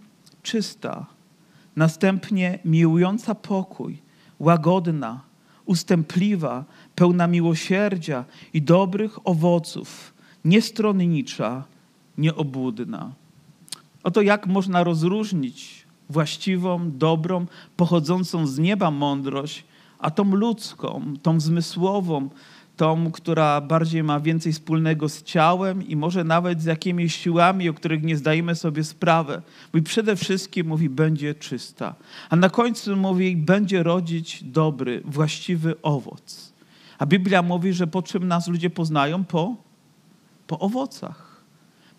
czysta. 0.42 1.06
Następnie 1.76 2.58
miłująca 2.64 3.34
pokój, 3.34 3.98
łagodna, 4.38 5.20
ustępliwa, 5.64 6.64
pełna 6.94 7.26
miłosierdzia 7.26 8.24
i 8.52 8.62
dobrych 8.62 9.18
owoców, 9.24 10.14
niestronnicza, 10.44 11.64
nieobłudna. 12.18 13.12
Oto 14.02 14.22
jak 14.22 14.46
można 14.46 14.84
rozróżnić 14.84 15.86
właściwą, 16.10 16.90
dobrą, 16.98 17.46
pochodzącą 17.76 18.46
z 18.46 18.58
nieba 18.58 18.90
mądrość, 18.90 19.64
a 20.02 20.10
tą 20.10 20.24
ludzką, 20.34 21.14
tą 21.22 21.40
zmysłową, 21.40 22.28
tą, 22.76 23.12
która 23.12 23.60
bardziej 23.60 24.02
ma 24.02 24.20
więcej 24.20 24.52
wspólnego 24.52 25.08
z 25.08 25.22
ciałem 25.22 25.88
i 25.88 25.96
może 25.96 26.24
nawet 26.24 26.62
z 26.62 26.64
jakimiś 26.64 27.16
siłami, 27.16 27.68
o 27.68 27.74
których 27.74 28.02
nie 28.02 28.16
zdajemy 28.16 28.54
sobie 28.54 28.84
sprawy. 28.84 29.42
Mówi 29.72 29.84
przede 29.84 30.16
wszystkim 30.16 30.66
mówi, 30.66 30.88
będzie 30.88 31.34
czysta. 31.34 31.94
A 32.30 32.36
na 32.36 32.50
końcu 32.50 32.96
mówi, 32.96 33.36
będzie 33.36 33.82
rodzić 33.82 34.44
dobry, 34.44 35.02
właściwy 35.04 35.74
owoc. 35.82 36.52
A 36.98 37.06
Biblia 37.06 37.42
mówi, 37.42 37.72
że 37.72 37.86
po 37.86 38.02
czym 38.02 38.28
nas 38.28 38.48
ludzie 38.48 38.70
poznają? 38.70 39.24
Po, 39.24 39.56
po 40.46 40.58
owocach, 40.58 41.42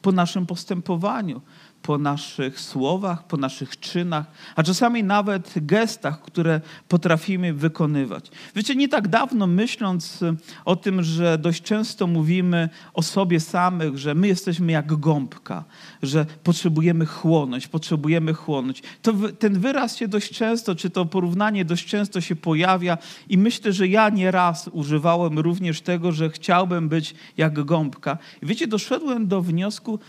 po 0.02 0.12
naszym 0.12 0.46
postępowaniu, 0.46 1.42
po 1.84 1.98
naszych 1.98 2.60
słowach, 2.60 3.28
po 3.28 3.38
naszych 3.38 3.80
czynach, 3.80 4.26
a 4.56 4.63
czasami 4.63 5.04
nawet 5.04 5.54
gestach, 5.56 6.22
które 6.22 6.62
potrafimy 6.88 7.54
wykonywać. 7.54 8.32
Wiecie, 8.56 8.76
nie 8.76 8.89
tak 8.89 9.08
dawno 9.08 9.48
myśląc 9.48 10.19
o 10.65 10.76
tym, 10.76 11.04
że 11.04 11.38
dość 11.38 11.63
często 11.63 12.08
mówimy 12.08 12.69
o 12.93 13.02
sobie 13.02 13.39
samych, 13.39 13.98
że 13.98 14.15
my 14.15 14.28
jesteśmy 14.28 14.72
jak 14.72 15.00
gąbka, 15.00 15.63
że 16.04 16.26
potrzebujemy 16.43 17.06
chłonąć, 17.06 17.67
potrzebujemy 17.67 18.34
chłonąć. 18.34 18.84
To 19.02 19.13
ten 19.39 19.60
wyraz 19.60 19.98
się 19.98 20.08
dość 20.08 20.32
często, 20.32 20.76
czy 20.76 20.89
to 20.89 21.06
porównanie 21.06 21.65
dość 21.65 21.86
często 21.86 22.22
się 22.22 22.36
pojawia 22.36 22.98
i 23.30 23.38
myślę, 23.38 23.74
że 23.74 23.88
ja 23.88 24.10
nieraz 24.10 24.67
używałem 24.67 25.39
również 25.39 25.82
tego, 25.82 26.12
że 26.12 26.30
chciałbym 26.30 26.89
być 26.89 27.15
jak 27.38 27.65
gąbka. 27.65 28.17
Wiecie, 28.41 28.67
doszedłem 28.67 29.28
do 29.28 29.41
wniosku, 29.41 30.00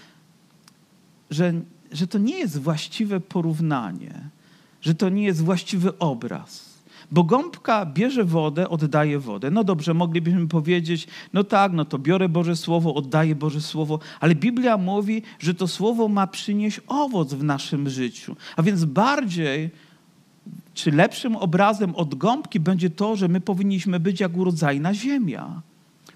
że, 1.35 1.53
że 1.93 2.07
to 2.07 2.19
nie 2.19 2.39
jest 2.39 2.61
właściwe 2.61 3.21
porównanie, 3.21 4.15
że 4.81 4.95
to 4.95 5.09
nie 5.09 5.25
jest 5.25 5.43
właściwy 5.43 5.99
obraz. 5.99 6.75
Bo 7.11 7.25
gąbka 7.25 7.87
bierze 7.87 8.25
wodę, 8.25 8.69
oddaje 8.69 9.19
wodę. 9.19 9.51
No 9.51 9.65
dobrze, 9.65 9.95
moglibyśmy 9.95 10.49
powiedzieć, 10.49 11.07
no 11.33 11.45
tak, 11.45 11.73
no 11.73 11.85
to 11.85 11.99
biorę 11.99 12.29
Boże 12.29 12.57
Słowo, 12.57 12.95
oddaję 12.95 13.35
Boże 13.35 13.61
Słowo, 13.61 13.99
ale 14.21 14.35
Biblia 14.35 14.77
mówi, 14.77 15.23
że 15.39 15.55
to 15.55 15.69
Słowo 15.69 16.09
ma 16.09 16.27
przynieść 16.27 16.81
owoc 16.87 17.35
w 17.35 17.45
naszym 17.45 17.89
życiu. 17.89 18.37
A 18.57 18.63
więc 18.63 18.85
bardziej, 18.85 19.71
czy 20.75 20.91
lepszym 20.91 21.37
obrazem 21.37 21.95
od 21.95 22.15
gąbki 22.15 22.61
będzie 22.61 22.91
to, 22.91 23.17
że 23.17 23.29
my 23.29 23.41
powinniśmy 23.41 24.01
być 24.01 24.21
jak 24.21 24.37
urodzajna 24.37 24.95
ziemia, 24.95 25.63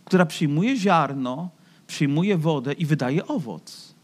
która 0.04 0.26
przyjmuje 0.26 0.76
ziarno, 0.76 1.50
przyjmuje 1.86 2.38
wodę 2.38 2.72
i 2.72 2.86
wydaje 2.86 3.26
owoc 3.26 3.97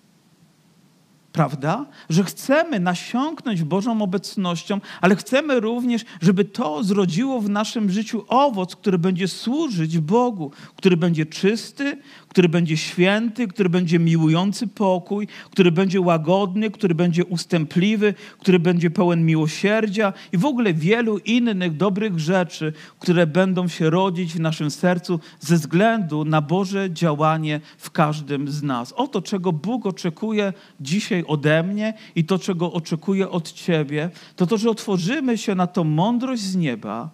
prawda? 1.35 1.87
Że 2.11 2.25
chcemy 2.25 2.81
nasiąknąć 2.81 3.62
Bożą 3.62 4.03
obecnością, 4.03 4.81
ale 5.01 5.16
chcemy 5.16 5.61
również, 5.61 6.05
żeby 6.23 6.44
to 6.44 6.85
zrodziło 6.85 7.40
w 7.40 7.51
naszym 7.51 7.90
życiu 7.90 8.25
owoc, 8.29 8.77
który 8.77 8.99
będzie 8.99 9.29
służyć 9.29 9.99
Bogu, 9.99 10.51
który 10.77 10.97
będzie 10.97 11.27
czysty, 11.27 11.99
który 12.29 12.49
będzie 12.49 12.77
święty, 12.77 13.49
który 13.49 13.68
będzie 13.68 13.99
miłujący 13.99 14.66
pokój, 14.66 15.29
który 15.51 15.73
będzie 15.73 16.01
łagodny, 16.01 16.70
który 16.70 16.94
będzie 16.94 17.25
ustępliwy, 17.25 18.14
który 18.38 18.59
będzie 18.59 18.90
pełen 18.90 19.27
miłosierdzia 19.27 20.12
i 20.33 20.38
w 20.38 20.44
ogóle 20.44 20.75
wielu 20.75 21.18
innych 21.18 21.77
dobrych 21.77 22.18
rzeczy, 22.18 22.73
które 22.99 23.27
będą 23.27 23.68
się 23.68 23.90
rodzić 23.90 24.33
w 24.33 24.40
naszym 24.40 24.70
sercu 24.70 25.20
ze 25.40 25.57
względu 25.57 26.25
na 26.25 26.40
Boże 26.40 26.90
działanie 26.90 27.61
w 27.79 27.90
każdym 27.90 28.49
z 28.49 28.62
nas. 28.62 28.92
Oto, 28.92 29.23
czego 29.23 29.53
Bóg 29.53 29.87
oczekuje 29.87 30.53
dzisiaj 30.81 31.24
ode 31.27 31.63
mnie 31.63 31.95
i 32.15 32.25
to, 32.25 32.39
czego 32.39 32.73
oczekuje 32.73 33.31
od 33.31 33.53
Ciebie, 33.53 34.11
to 34.37 34.47
to, 34.47 34.57
że 34.57 34.71
otworzymy 34.71 35.39
się 35.39 35.55
na 35.55 35.67
tą 35.67 35.85
mądrość 35.85 36.43
z 36.43 36.57
nieba, 36.57 37.11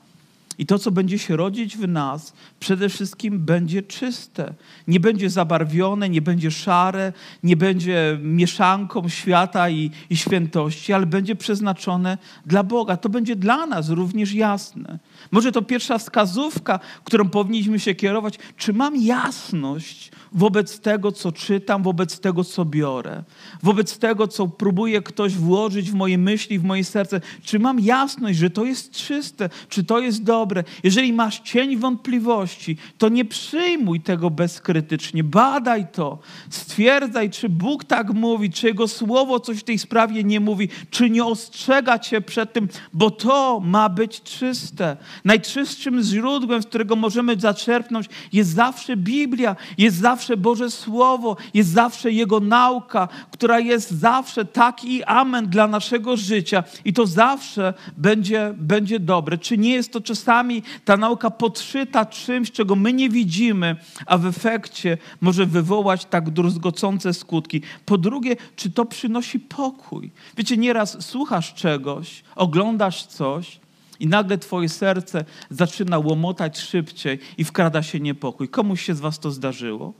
i 0.60 0.66
to, 0.66 0.78
co 0.78 0.90
będzie 0.90 1.18
się 1.18 1.36
rodzić 1.36 1.76
w 1.76 1.88
nas, 1.88 2.32
przede 2.60 2.88
wszystkim 2.88 3.38
będzie 3.38 3.82
czyste. 3.82 4.54
Nie 4.88 5.00
będzie 5.00 5.30
zabarwione, 5.30 6.08
nie 6.08 6.22
będzie 6.22 6.50
szare, 6.50 7.12
nie 7.42 7.56
będzie 7.56 8.18
mieszanką 8.22 9.08
świata 9.08 9.70
i, 9.70 9.90
i 10.10 10.16
świętości, 10.16 10.92
ale 10.92 11.06
będzie 11.06 11.36
przeznaczone 11.36 12.18
dla 12.46 12.62
Boga. 12.62 12.96
To 12.96 13.08
będzie 13.08 13.36
dla 13.36 13.66
nas 13.66 13.88
również 13.88 14.34
jasne. 14.34 14.98
Może 15.30 15.52
to 15.52 15.62
pierwsza 15.62 15.98
wskazówka, 15.98 16.80
którą 17.04 17.28
powinniśmy 17.28 17.80
się 17.80 17.94
kierować. 17.94 18.38
Czy 18.56 18.72
mam 18.72 18.96
jasność 18.96 20.12
wobec 20.32 20.80
tego, 20.80 21.12
co 21.12 21.32
czytam, 21.32 21.82
wobec 21.82 22.20
tego, 22.20 22.44
co 22.44 22.64
biorę, 22.64 23.22
wobec 23.62 23.98
tego, 23.98 24.28
co 24.28 24.48
próbuje 24.48 25.02
ktoś 25.02 25.34
włożyć 25.34 25.90
w 25.90 25.94
moje 25.94 26.18
myśli, 26.18 26.58
w 26.58 26.64
moje 26.64 26.84
serce? 26.84 27.20
Czy 27.42 27.58
mam 27.58 27.80
jasność, 27.80 28.38
że 28.38 28.50
to 28.50 28.64
jest 28.64 28.90
czyste, 28.90 29.50
czy 29.68 29.84
to 29.84 29.98
jest 29.98 30.22
dobre? 30.22 30.64
Jeżeli 30.84 31.12
masz 31.12 31.40
cień 31.40 31.76
wątpliwości, 31.76 32.76
to 32.98 33.08
nie 33.08 33.24
przyjmuj 33.24 34.00
tego 34.00 34.30
bezkrytycznie. 34.30 35.24
Badaj 35.24 35.86
to. 35.92 36.18
Stwierdzaj, 36.50 37.30
czy 37.30 37.48
Bóg 37.48 37.84
tak 37.84 38.10
mówi, 38.14 38.50
czy 38.50 38.66
Jego 38.66 38.88
słowo 38.88 39.40
coś 39.40 39.58
w 39.58 39.64
tej 39.64 39.78
sprawie 39.78 40.24
nie 40.24 40.40
mówi, 40.40 40.68
czy 40.90 41.10
nie 41.10 41.24
ostrzega 41.24 41.98
cię 41.98 42.20
przed 42.20 42.52
tym, 42.52 42.68
bo 42.92 43.10
to 43.10 43.60
ma 43.60 43.88
być 43.88 44.22
czyste. 44.22 44.96
Najczystszym 45.24 46.02
źródłem, 46.02 46.62
z 46.62 46.66
którego 46.66 46.96
możemy 46.96 47.40
zaczerpnąć, 47.40 48.06
jest 48.32 48.50
zawsze 48.50 48.96
Biblia, 48.96 49.56
jest 49.78 49.96
zawsze 49.96 50.19
Boże 50.36 50.70
Słowo, 50.70 51.36
jest 51.54 51.70
zawsze 51.70 52.12
Jego 52.12 52.40
nauka, 52.40 53.08
która 53.30 53.60
jest 53.60 53.90
zawsze 53.90 54.44
tak 54.44 54.84
i 54.84 55.04
amen 55.04 55.48
dla 55.48 55.66
naszego 55.66 56.16
życia. 56.16 56.64
I 56.84 56.92
to 56.92 57.06
zawsze 57.06 57.74
będzie, 57.96 58.54
będzie 58.56 59.00
dobre. 59.00 59.38
Czy 59.38 59.58
nie 59.58 59.72
jest 59.72 59.92
to 59.92 60.00
czasami 60.00 60.62
ta 60.84 60.96
nauka 60.96 61.30
podszyta 61.30 62.06
czymś, 62.06 62.50
czego 62.50 62.76
my 62.76 62.92
nie 62.92 63.10
widzimy, 63.10 63.76
a 64.06 64.18
w 64.18 64.26
efekcie 64.26 64.98
może 65.20 65.46
wywołać 65.46 66.04
tak 66.04 66.30
druzgocące 66.30 67.14
skutki? 67.14 67.62
Po 67.86 67.98
drugie, 67.98 68.36
czy 68.56 68.70
to 68.70 68.84
przynosi 68.84 69.40
pokój? 69.40 70.10
Wiecie, 70.36 70.56
nieraz 70.56 71.06
słuchasz 71.06 71.54
czegoś, 71.54 72.22
oglądasz 72.36 73.06
coś, 73.06 73.60
i 74.00 74.06
nagle 74.06 74.38
twoje 74.38 74.68
serce 74.68 75.24
zaczyna 75.50 75.98
łomotać 75.98 76.58
szybciej 76.58 77.18
i 77.38 77.44
wkrada 77.44 77.82
się 77.82 78.00
niepokój. 78.00 78.48
Komuś 78.48 78.82
się 78.82 78.94
z 78.94 79.00
was 79.00 79.18
to 79.18 79.30
zdarzyło? 79.30 79.92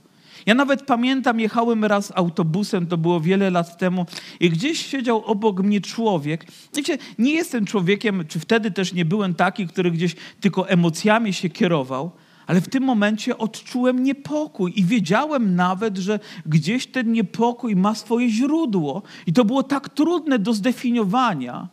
Ja 0.45 0.53
nawet 0.53 0.83
pamiętam, 0.83 1.39
jechałem 1.39 1.85
raz 1.85 2.11
autobusem, 2.15 2.87
to 2.87 2.97
było 2.97 3.19
wiele 3.19 3.49
lat 3.49 3.77
temu, 3.77 4.05
i 4.39 4.49
gdzieś 4.49 4.85
siedział 4.85 5.25
obok 5.25 5.59
mnie 5.59 5.81
człowiek. 5.81 6.45
Wiecie, 6.75 6.97
nie 7.19 7.31
jestem 7.31 7.65
człowiekiem, 7.65 8.23
czy 8.27 8.39
wtedy 8.39 8.71
też 8.71 8.93
nie 8.93 9.05
byłem 9.05 9.33
taki, 9.33 9.67
który 9.67 9.91
gdzieś 9.91 10.15
tylko 10.41 10.69
emocjami 10.69 11.33
się 11.33 11.49
kierował, 11.49 12.11
ale 12.47 12.61
w 12.61 12.69
tym 12.69 12.83
momencie 12.83 13.37
odczułem 13.37 14.03
niepokój 14.03 14.73
i 14.75 14.85
wiedziałem 14.85 15.55
nawet, 15.55 15.97
że 15.97 16.19
gdzieś 16.45 16.87
ten 16.87 17.11
niepokój 17.11 17.75
ma 17.75 17.95
swoje 17.95 18.29
źródło. 18.29 19.01
I 19.27 19.33
to 19.33 19.45
było 19.45 19.63
tak 19.63 19.89
trudne 19.89 20.39
do 20.39 20.53
zdefiniowania, 20.53 21.67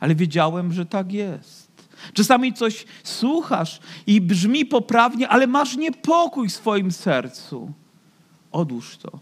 ale 0.00 0.14
wiedziałem, 0.14 0.72
że 0.72 0.86
tak 0.86 1.12
jest. 1.12 1.72
Czasami 2.12 2.52
coś 2.52 2.84
słuchasz 3.04 3.80
i 4.06 4.20
brzmi 4.20 4.66
poprawnie, 4.66 5.28
ale 5.28 5.46
masz 5.46 5.76
niepokój 5.76 6.48
w 6.48 6.52
swoim 6.52 6.92
sercu. 6.92 7.72
Odłóż 8.54 8.96
to. 8.96 9.18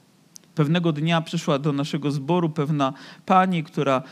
Pewnego 0.55 0.93
dnia 0.93 1.21
przyszła 1.21 1.59
do 1.59 1.73
naszego 1.73 2.11
zboru 2.11 2.51
pewna 2.51 2.93
pani, 3.27 3.65
która 3.65 4.03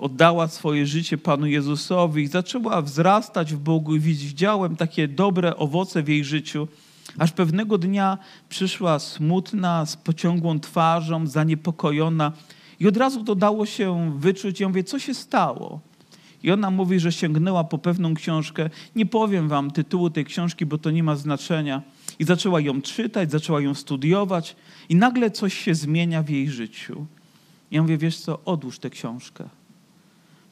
oddała 0.00 0.48
swoje 0.48 0.86
życie 0.86 1.18
Panu 1.18 1.46
Jezusowi 1.46 2.22
i 2.22 2.26
zaczęła 2.26 2.82
wzrastać 2.82 3.54
w 3.54 3.58
Bogu 3.58 3.96
i 3.96 4.00
widziałem 4.00 4.76
takie 4.76 5.08
dobre 5.08 5.56
owoce 5.56 6.02
w 6.02 6.08
jej 6.08 6.24
życiu. 6.24 6.68
Aż 7.18 7.32
pewnego 7.32 7.78
dnia 7.78 8.18
przyszła 8.48 8.98
smutna, 8.98 9.86
z 9.86 9.96
pociągłą 9.96 10.60
twarzą, 10.60 11.26
zaniepokojona 11.26 12.32
i 12.80 12.88
od 12.88 12.96
razu 12.96 13.24
to 13.24 13.34
dało 13.34 13.66
się 13.66 14.18
wyczuć. 14.18 14.60
Ja 14.60 14.68
mówię, 14.68 14.84
co 14.84 14.98
się 14.98 15.14
stało? 15.14 15.80
I 16.42 16.50
ona 16.50 16.70
mówi, 16.70 17.00
że 17.00 17.12
sięgnęła 17.12 17.64
po 17.64 17.78
pewną 17.78 18.14
książkę. 18.14 18.70
Nie 18.96 19.06
powiem 19.06 19.48
wam 19.48 19.70
tytułu 19.70 20.10
tej 20.10 20.24
książki, 20.24 20.66
bo 20.66 20.78
to 20.78 20.90
nie 20.90 21.02
ma 21.02 21.16
znaczenia. 21.16 21.82
I 22.18 22.24
zaczęła 22.24 22.60
ją 22.60 22.82
czytać, 22.82 23.30
zaczęła 23.30 23.60
ją 23.60 23.74
studiować, 23.74 24.56
i 24.88 24.96
nagle 24.96 25.30
coś 25.30 25.54
się 25.54 25.74
zmienia 25.74 26.22
w 26.22 26.30
jej 26.30 26.50
życiu. 26.50 27.06
Ja 27.70 27.82
mówię, 27.82 27.98
wiesz 27.98 28.18
co, 28.18 28.44
odłóż 28.44 28.78
tę 28.78 28.90
książkę. 28.90 29.48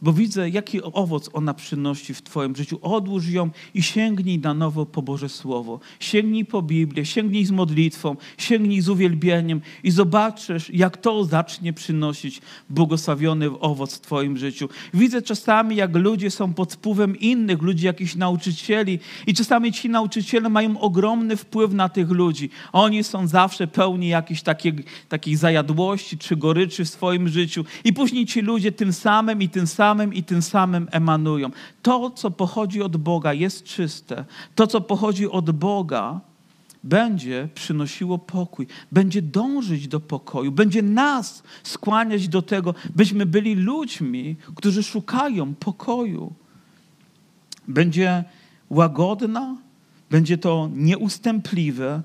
Bo 0.05 0.12
widzę, 0.12 0.49
jaki 0.49 0.83
owoc 0.83 1.31
ona 1.33 1.55
przynosi 1.55 2.14
w 2.14 2.23
Twoim 2.23 2.57
życiu. 2.57 2.79
Odłóż 2.83 3.29
ją 3.29 3.51
i 3.75 3.83
sięgnij 3.83 4.38
na 4.38 4.55
nowo 4.55 4.87
po 4.87 5.03
Boże 5.03 5.29
Słowo. 5.29 5.81
Sięgnij 6.01 6.45
po 6.45 6.62
Biblię, 6.62 7.07
sięgnij 7.07 7.45
z 7.45 7.51
modlitwą, 7.51 8.17
sięgnij 8.38 8.81
z 8.81 8.88
uwielbieniem 8.88 9.61
i 9.83 9.90
zobaczysz, 9.90 10.71
jak 10.71 10.97
to 10.97 11.25
zacznie 11.25 11.73
przynosić 11.73 12.40
błogosławiony 12.71 13.61
owoc 13.61 13.95
w 13.95 14.01
Twoim 14.01 14.37
życiu. 14.37 14.69
Widzę 14.95 15.23
czasami, 15.23 15.77
jak 15.77 15.97
ludzie 15.97 16.31
są 16.31 16.55
pod 16.55 16.73
wpływem 16.73 17.17
innych 17.17 17.62
ludzi, 17.62 17.87
jakichś 17.87 18.14
nauczycieli, 18.14 18.99
i 19.27 19.35
czasami 19.35 19.73
ci 19.73 19.88
nauczyciele 19.88 20.49
mają 20.49 20.81
ogromny 20.81 21.37
wpływ 21.37 21.73
na 21.73 21.88
tych 21.88 22.11
ludzi. 22.11 22.51
Oni 22.73 23.05
są 23.05 23.27
zawsze 23.27 23.67
pełni 23.67 24.09
jakichś 24.09 24.43
takich, 24.43 24.75
takich 25.09 25.38
zajadłości 25.38 26.19
czy 26.19 26.37
goryczy 26.37 26.85
w 26.85 26.88
swoim 26.88 27.29
życiu, 27.29 27.64
i 27.85 27.93
później 27.93 28.27
ci 28.27 28.40
ludzie 28.40 28.73
tym 28.73 28.93
samym 28.93 29.43
i 29.43 29.49
tym 29.49 29.67
samym 29.67 29.94
i 30.03 30.23
tym 30.23 30.43
samym 30.43 30.89
emanują. 30.91 31.51
To, 31.83 32.11
co 32.11 32.31
pochodzi 32.31 32.83
od 32.83 32.97
Boga, 32.97 33.33
jest 33.33 33.65
czyste. 33.65 34.25
To, 34.55 34.67
co 34.67 34.81
pochodzi 34.81 35.31
od 35.31 35.51
Boga, 35.51 36.21
będzie 36.85 37.49
przynosiło 37.55 38.19
pokój, 38.19 38.67
będzie 38.93 39.23
dążyć 39.23 39.89
do 39.89 40.01
pokoju, 40.01 40.53
będzie 40.53 40.83
nas 40.83 41.43
skłaniać 41.63 42.29
do 42.29 42.43
tego, 42.43 42.75
byśmy 42.95 43.27
byli 43.27 43.55
ludźmi, 43.55 44.37
którzy 44.55 44.83
szukają 44.83 45.55
pokoju. 45.55 46.33
Będzie 47.69 48.25
łagodna, 48.71 49.57
będzie 50.11 50.39
to 50.39 50.71
nieustępliwe. 50.75 52.03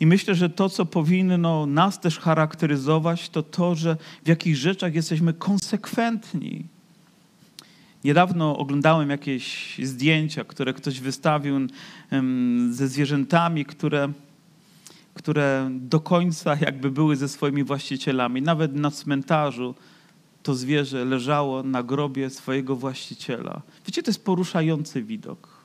I 0.00 0.06
myślę, 0.06 0.34
że 0.34 0.50
to, 0.50 0.68
co 0.68 0.86
powinno 0.86 1.66
nas 1.66 2.00
też 2.00 2.18
charakteryzować, 2.18 3.28
to 3.28 3.42
to, 3.42 3.74
że 3.74 3.96
w 4.24 4.28
jakich 4.28 4.56
rzeczach 4.56 4.94
jesteśmy 4.94 5.32
konsekwentni. 5.34 6.64
Niedawno 8.04 8.58
oglądałem 8.58 9.10
jakieś 9.10 9.78
zdjęcia, 9.82 10.44
które 10.44 10.74
ktoś 10.74 11.00
wystawił 11.00 11.56
ze 12.70 12.88
zwierzętami, 12.88 13.64
które, 13.64 14.12
które 15.14 15.70
do 15.72 16.00
końca 16.00 16.56
jakby 16.60 16.90
były 16.90 17.16
ze 17.16 17.28
swoimi 17.28 17.64
właścicielami. 17.64 18.42
Nawet 18.42 18.74
na 18.74 18.90
cmentarzu 18.90 19.74
to 20.42 20.54
zwierzę 20.54 21.04
leżało 21.04 21.62
na 21.62 21.82
grobie 21.82 22.30
swojego 22.30 22.76
właściciela. 22.76 23.62
Wiecie, 23.86 24.02
to 24.02 24.10
jest 24.10 24.24
poruszający 24.24 25.02
widok. 25.02 25.60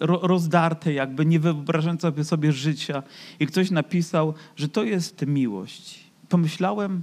Rozdarte, 0.00 0.92
jakby 0.92 1.26
nie 1.26 1.40
wyobrażając 1.40 2.00
sobie, 2.00 2.24
sobie 2.24 2.52
życia. 2.52 3.02
I 3.40 3.46
ktoś 3.46 3.70
napisał, 3.70 4.34
że 4.56 4.68
to 4.68 4.84
jest 4.84 5.26
miłość. 5.26 6.00
Pomyślałem, 6.28 7.02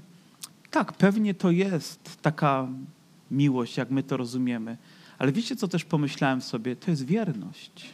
tak, 0.72 0.94
pewnie 0.94 1.34
to 1.34 1.52
jest 1.52 2.22
taka 2.22 2.68
miłość, 3.32 3.78
jak 3.78 3.92
my 3.92 4.04
to 4.04 4.18
rozumiemy. 4.18 4.78
Ale 5.20 5.32
wiecie, 5.32 5.56
co 5.56 5.68
też 5.68 5.86
pomyślałem 5.86 6.42
sobie? 6.42 6.76
To 6.76 6.92
jest 6.92 7.06
wierność. 7.06 7.86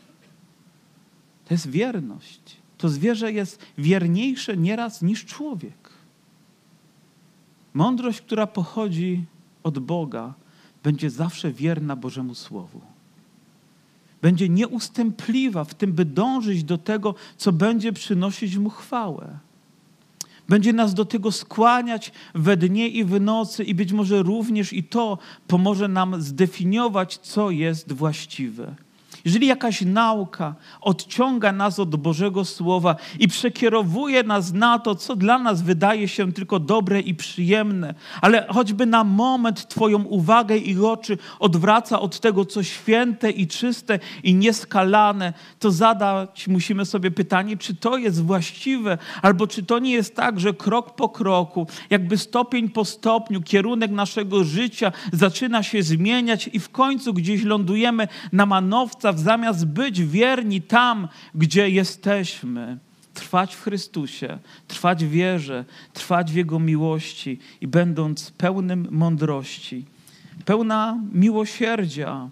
To 1.45 1.53
jest 1.53 1.69
wierność. 1.69 2.57
To 2.77 2.89
zwierzę 2.89 3.31
jest 3.31 3.65
wierniejsze 3.77 4.57
nieraz 4.57 5.01
niż 5.01 5.25
człowiek. 5.25 5.89
Mądrość, 7.73 8.21
która 8.21 8.47
pochodzi 8.47 9.25
od 9.63 9.79
Boga, 9.79 10.33
będzie 10.83 11.09
zawsze 11.09 11.51
wierna 11.51 11.95
Bożemu 11.95 12.35
Słowu. 12.35 12.81
Będzie 14.21 14.49
nieustępliwa 14.49 15.63
w 15.63 15.73
tym, 15.73 15.93
by 15.93 16.05
dążyć 16.05 16.63
do 16.63 16.77
tego, 16.77 17.15
co 17.37 17.51
będzie 17.51 17.93
przynosić 17.93 18.57
mu 18.57 18.69
chwałę. 18.69 19.39
Będzie 20.49 20.73
nas 20.73 20.93
do 20.93 21.05
tego 21.05 21.31
skłaniać 21.31 22.11
we 22.35 22.57
dnie 22.57 22.87
i 22.87 23.05
w 23.05 23.21
nocy, 23.21 23.63
i 23.63 23.75
być 23.75 23.93
może 23.93 24.23
również 24.23 24.73
i 24.73 24.83
to 24.83 25.17
pomoże 25.47 25.87
nam 25.87 26.21
zdefiniować, 26.21 27.17
co 27.17 27.51
jest 27.51 27.93
właściwe. 27.93 28.75
Jeżeli 29.25 29.47
jakaś 29.47 29.81
nauka 29.81 30.55
odciąga 30.81 31.51
nas 31.51 31.79
od 31.79 31.95
Bożego 31.95 32.45
Słowa 32.45 32.95
i 33.19 33.27
przekierowuje 33.27 34.23
nas 34.23 34.53
na 34.53 34.79
to, 34.79 34.95
co 34.95 35.15
dla 35.15 35.39
nas 35.39 35.61
wydaje 35.61 36.07
się 36.07 36.33
tylko 36.33 36.59
dobre 36.59 37.01
i 37.01 37.15
przyjemne, 37.15 37.93
ale 38.21 38.47
choćby 38.49 38.85
na 38.85 39.03
moment 39.03 39.67
Twoją 39.67 40.03
uwagę 40.03 40.57
i 40.57 40.79
oczy 40.79 41.17
odwraca 41.39 41.99
od 41.99 42.19
tego, 42.19 42.45
co 42.45 42.63
święte 42.63 43.31
i 43.31 43.47
czyste 43.47 43.99
i 44.23 44.35
nieskalane, 44.35 45.33
to 45.59 45.71
zadać 45.71 46.47
musimy 46.47 46.85
sobie 46.85 47.11
pytanie, 47.11 47.57
czy 47.57 47.75
to 47.75 47.97
jest 47.97 48.23
właściwe, 48.23 48.97
albo 49.21 49.47
czy 49.47 49.63
to 49.63 49.79
nie 49.79 49.91
jest 49.91 50.15
tak, 50.15 50.39
że 50.39 50.53
krok 50.53 50.95
po 50.95 51.09
kroku, 51.09 51.67
jakby 51.89 52.17
stopień 52.17 52.69
po 52.69 52.85
stopniu, 52.85 53.41
kierunek 53.41 53.91
naszego 53.91 54.43
życia 54.43 54.91
zaczyna 55.13 55.63
się 55.63 55.83
zmieniać 55.83 56.49
i 56.53 56.59
w 56.59 56.69
końcu 56.69 57.13
gdzieś 57.13 57.43
lądujemy 57.43 58.07
na 58.31 58.45
manowca 58.45 59.12
zamiast 59.19 59.65
być 59.65 60.01
wierni 60.01 60.61
tam, 60.61 61.07
gdzie 61.35 61.69
jesteśmy, 61.69 62.77
trwać 63.13 63.55
w 63.55 63.61
Chrystusie, 63.61 64.39
trwać 64.67 65.05
w 65.05 65.09
wierze, 65.09 65.65
trwać 65.93 66.31
w 66.31 66.35
Jego 66.35 66.59
miłości 66.59 67.39
i 67.61 67.67
będąc 67.67 68.31
pełnym 68.31 68.87
mądrości, 68.91 69.85
pełna 70.45 70.99
miłosierdzia, 71.13 72.29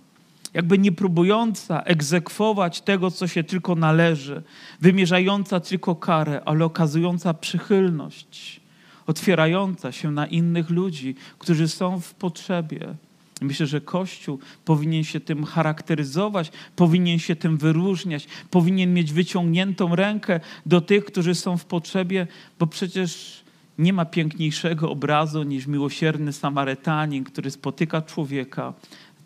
jakby 0.53 0.77
nie 0.77 0.91
próbująca 0.91 1.81
egzekwować 1.81 2.81
tego, 2.81 3.11
co 3.11 3.27
się 3.27 3.43
tylko 3.43 3.75
należy, 3.75 4.43
wymierzająca 4.81 5.59
tylko 5.59 5.95
karę, 5.95 6.41
ale 6.45 6.65
okazująca 6.65 7.33
przychylność, 7.33 8.61
otwierająca 9.07 9.91
się 9.91 10.11
na 10.11 10.27
innych 10.27 10.69
ludzi, 10.69 11.15
którzy 11.39 11.67
są 11.67 11.99
w 11.99 12.13
potrzebie. 12.13 12.95
Myślę, 13.41 13.67
że 13.67 13.81
Kościół 13.81 14.39
powinien 14.65 15.03
się 15.03 15.19
tym 15.19 15.45
charakteryzować, 15.45 16.51
powinien 16.75 17.19
się 17.19 17.35
tym 17.35 17.57
wyróżniać, 17.57 18.27
powinien 18.49 18.93
mieć 18.93 19.13
wyciągniętą 19.13 19.95
rękę 19.95 20.39
do 20.65 20.81
tych, 20.81 21.05
którzy 21.05 21.35
są 21.35 21.57
w 21.57 21.65
potrzebie, 21.65 22.27
bo 22.59 22.67
przecież 22.67 23.41
nie 23.77 23.93
ma 23.93 24.05
piękniejszego 24.05 24.91
obrazu 24.91 25.43
niż 25.43 25.67
miłosierny 25.67 26.33
Samarytanin, 26.33 27.23
który 27.23 27.51
spotyka 27.51 28.01
człowieka, 28.01 28.73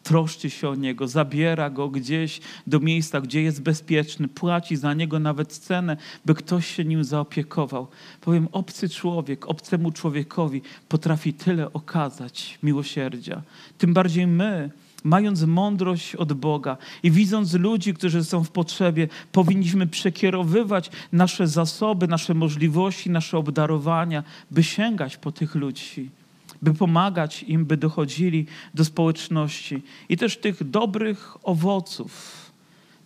troszczy 0.06 0.50
się 0.50 0.70
o 0.70 0.76
niego, 0.76 1.08
zabiera 1.08 1.70
go 1.70 1.90
gdzieś 1.90 2.40
do 2.68 2.80
miejsca, 2.80 3.22
gdzie 3.22 3.42
jest 3.42 3.62
bezpieczny, 3.62 4.28
płaci 4.28 4.76
za 4.76 4.94
niego 4.94 5.20
nawet 5.20 5.54
cenę, 5.58 5.98
by 6.26 6.34
ktoś 6.36 6.76
się 6.76 6.86
nim 6.86 7.04
zaopiekował. 7.04 7.88
Powiem, 8.22 8.48
obcy 8.52 8.90
człowiek, 8.90 9.48
obcemu 9.48 9.92
człowiekowi 9.92 10.62
potrafi 10.90 11.34
tyle 11.34 11.74
okazać 11.74 12.60
miłosierdzia. 12.64 13.42
Tym 13.78 13.94
bardziej 13.94 14.28
my, 14.28 14.72
mając 15.04 15.44
mądrość 15.44 16.16
od 16.16 16.34
Boga 16.34 16.78
i 17.04 17.12
widząc 17.12 17.54
ludzi, 17.54 17.94
którzy 17.94 18.24
są 18.24 18.44
w 18.44 18.52
potrzebie, 18.52 19.08
powinniśmy 19.32 19.88
przekierowywać 19.88 20.92
nasze 21.12 21.48
zasoby, 21.48 22.08
nasze 22.08 22.34
możliwości, 22.34 23.10
nasze 23.10 23.38
obdarowania, 23.38 24.24
by 24.52 24.64
sięgać 24.64 25.18
po 25.18 25.32
tych 25.32 25.56
ludzi 25.56 26.10
by 26.62 26.74
pomagać 26.74 27.44
im, 27.44 27.66
by 27.66 27.78
dochodzili 27.78 28.46
do 28.74 28.86
społeczności 28.86 29.82
i 30.10 30.18
też 30.18 30.38
tych 30.38 30.70
dobrych 30.70 31.38
owoców, 31.44 32.36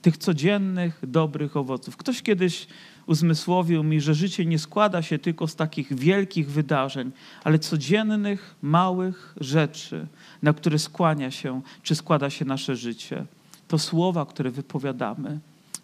tych 0.02 0.18
codziennych, 0.18 1.00
dobrych 1.04 1.58
owoców. 1.58 1.98
Ktoś 1.98 2.22
kiedyś 2.22 2.68
uzmysłowił 3.06 3.84
mi, 3.84 4.02
że 4.02 4.16
życie 4.16 4.46
nie 4.46 4.60
składa 4.60 5.02
się 5.02 5.20
tylko 5.20 5.48
z 5.48 5.56
takich 5.56 5.96
wielkich 5.96 6.52
wydarzeń, 6.52 7.12
ale 7.44 7.60
codziennych, 7.60 8.56
małych 8.62 9.36
rzeczy, 9.42 10.08
na 10.42 10.54
które 10.54 10.80
skłania 10.80 11.32
się, 11.32 11.62
czy 11.84 11.96
składa 11.96 12.30
się 12.30 12.46
nasze 12.46 12.76
życie. 12.76 13.26
To 13.68 13.80
słowa, 13.80 14.26
które 14.26 14.52
wypowiadamy, 14.52 15.40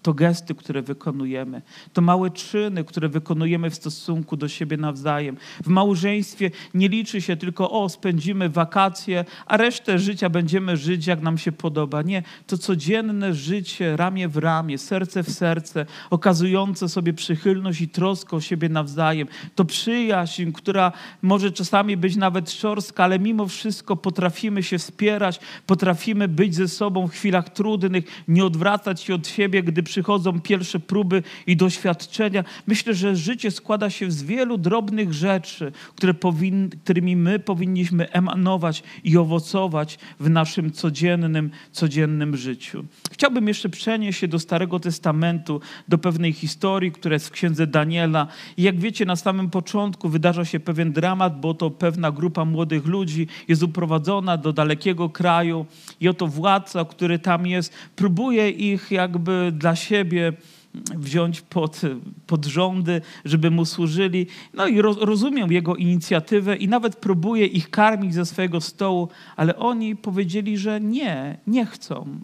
to 0.05 0.13
gesty, 0.13 0.55
które 0.55 0.81
wykonujemy, 0.81 1.61
to 1.93 2.01
małe 2.01 2.29
czyny, 2.29 2.83
które 2.83 3.09
wykonujemy 3.09 3.69
w 3.69 3.75
stosunku 3.75 4.37
do 4.37 4.47
siebie 4.47 4.77
nawzajem. 4.77 5.37
W 5.63 5.67
małżeństwie 5.67 6.51
nie 6.73 6.89
liczy 6.89 7.21
się 7.21 7.37
tylko, 7.37 7.71
o, 7.71 7.89
spędzimy 7.89 8.49
wakacje, 8.49 9.25
a 9.45 9.57
resztę 9.57 9.99
życia 9.99 10.29
będziemy 10.29 10.77
żyć, 10.77 11.07
jak 11.07 11.21
nam 11.21 11.37
się 11.37 11.51
podoba. 11.51 12.01
Nie, 12.01 12.23
to 12.47 12.57
codzienne 12.57 13.33
życie, 13.33 13.97
ramię 13.97 14.27
w 14.27 14.37
ramię, 14.37 14.77
serce 14.77 15.23
w 15.23 15.31
serce, 15.31 15.85
okazujące 16.09 16.89
sobie 16.89 17.13
przychylność 17.13 17.81
i 17.81 17.87
troskę 17.87 18.35
o 18.35 18.41
siebie 18.41 18.69
nawzajem. 18.69 19.27
To 19.55 19.65
przyjaźń, 19.65 20.51
która 20.51 20.91
może 21.21 21.51
czasami 21.51 21.97
być 21.97 22.15
nawet 22.15 22.51
szorstka, 22.51 23.03
ale 23.03 23.19
mimo 23.19 23.47
wszystko 23.47 23.95
potrafimy 23.95 24.63
się 24.63 24.77
wspierać, 24.77 25.39
potrafimy 25.65 26.27
być 26.27 26.55
ze 26.55 26.67
sobą 26.67 27.07
w 27.07 27.11
chwilach 27.11 27.49
trudnych, 27.49 28.23
nie 28.27 28.45
odwracać 28.45 29.01
się 29.01 29.15
od 29.15 29.27
siebie, 29.27 29.63
gdy 29.63 29.83
przychodzą 29.95 30.41
pierwsze 30.41 30.79
próby 30.79 31.23
i 31.47 31.57
doświadczenia. 31.57 32.43
Myślę, 32.67 32.93
że 32.93 33.15
życie 33.15 33.51
składa 33.51 33.89
się 33.89 34.11
z 34.11 34.23
wielu 34.23 34.57
drobnych 34.57 35.13
rzeczy, 35.13 35.71
które 35.95 36.13
powin, 36.13 36.69
którymi 36.83 37.15
my 37.15 37.39
powinniśmy 37.39 38.11
emanować 38.11 38.83
i 39.03 39.17
owocować 39.17 39.99
w 40.19 40.29
naszym 40.29 40.71
codziennym, 40.71 41.51
codziennym 41.71 42.37
życiu. 42.37 42.85
Chciałbym 43.11 43.47
jeszcze 43.47 43.69
przenieść 43.69 44.19
się 44.19 44.27
do 44.27 44.39
Starego 44.39 44.79
Testamentu, 44.79 45.61
do 45.87 45.97
pewnej 45.97 46.33
historii, 46.33 46.91
która 46.91 47.13
jest 47.13 47.27
w 47.27 47.31
księdze 47.31 47.67
Daniela. 47.67 48.27
I 48.57 48.63
jak 48.63 48.79
wiecie, 48.79 49.05
na 49.05 49.15
samym 49.15 49.49
początku 49.49 50.09
wydarza 50.09 50.45
się 50.45 50.59
pewien 50.59 50.91
dramat, 50.91 51.39
bo 51.39 51.53
to 51.53 51.71
pewna 51.71 52.11
grupa 52.11 52.45
młodych 52.45 52.85
ludzi 52.85 53.27
jest 53.47 53.63
uprowadzona 53.63 54.37
do 54.37 54.53
dalekiego 54.53 55.09
kraju 55.09 55.65
i 55.99 56.07
oto 56.09 56.27
władca, 56.27 56.85
który 56.85 57.19
tam 57.19 57.47
jest, 57.47 57.73
próbuje 57.95 58.49
ich 58.49 58.91
jakby 58.91 59.51
dla 59.57 59.75
siebie 59.75 59.84
wziąć 60.95 61.41
pod, 61.41 61.81
pod 62.27 62.45
rządy, 62.45 63.01
żeby 63.25 63.51
mu 63.51 63.65
służyli. 63.65 64.27
No 64.53 64.67
i 64.67 64.81
roz, 64.81 64.97
rozumiem 64.97 65.51
jego 65.51 65.75
inicjatywę 65.75 66.55
i 66.55 66.67
nawet 66.67 66.95
próbuje 66.95 67.45
ich 67.45 67.69
karmić 67.69 68.13
ze 68.13 68.25
swojego 68.25 68.61
stołu, 68.61 69.09
ale 69.35 69.55
oni 69.55 69.95
powiedzieli, 69.95 70.57
że 70.57 70.81
nie, 70.81 71.37
nie 71.47 71.65
chcą 71.65 72.19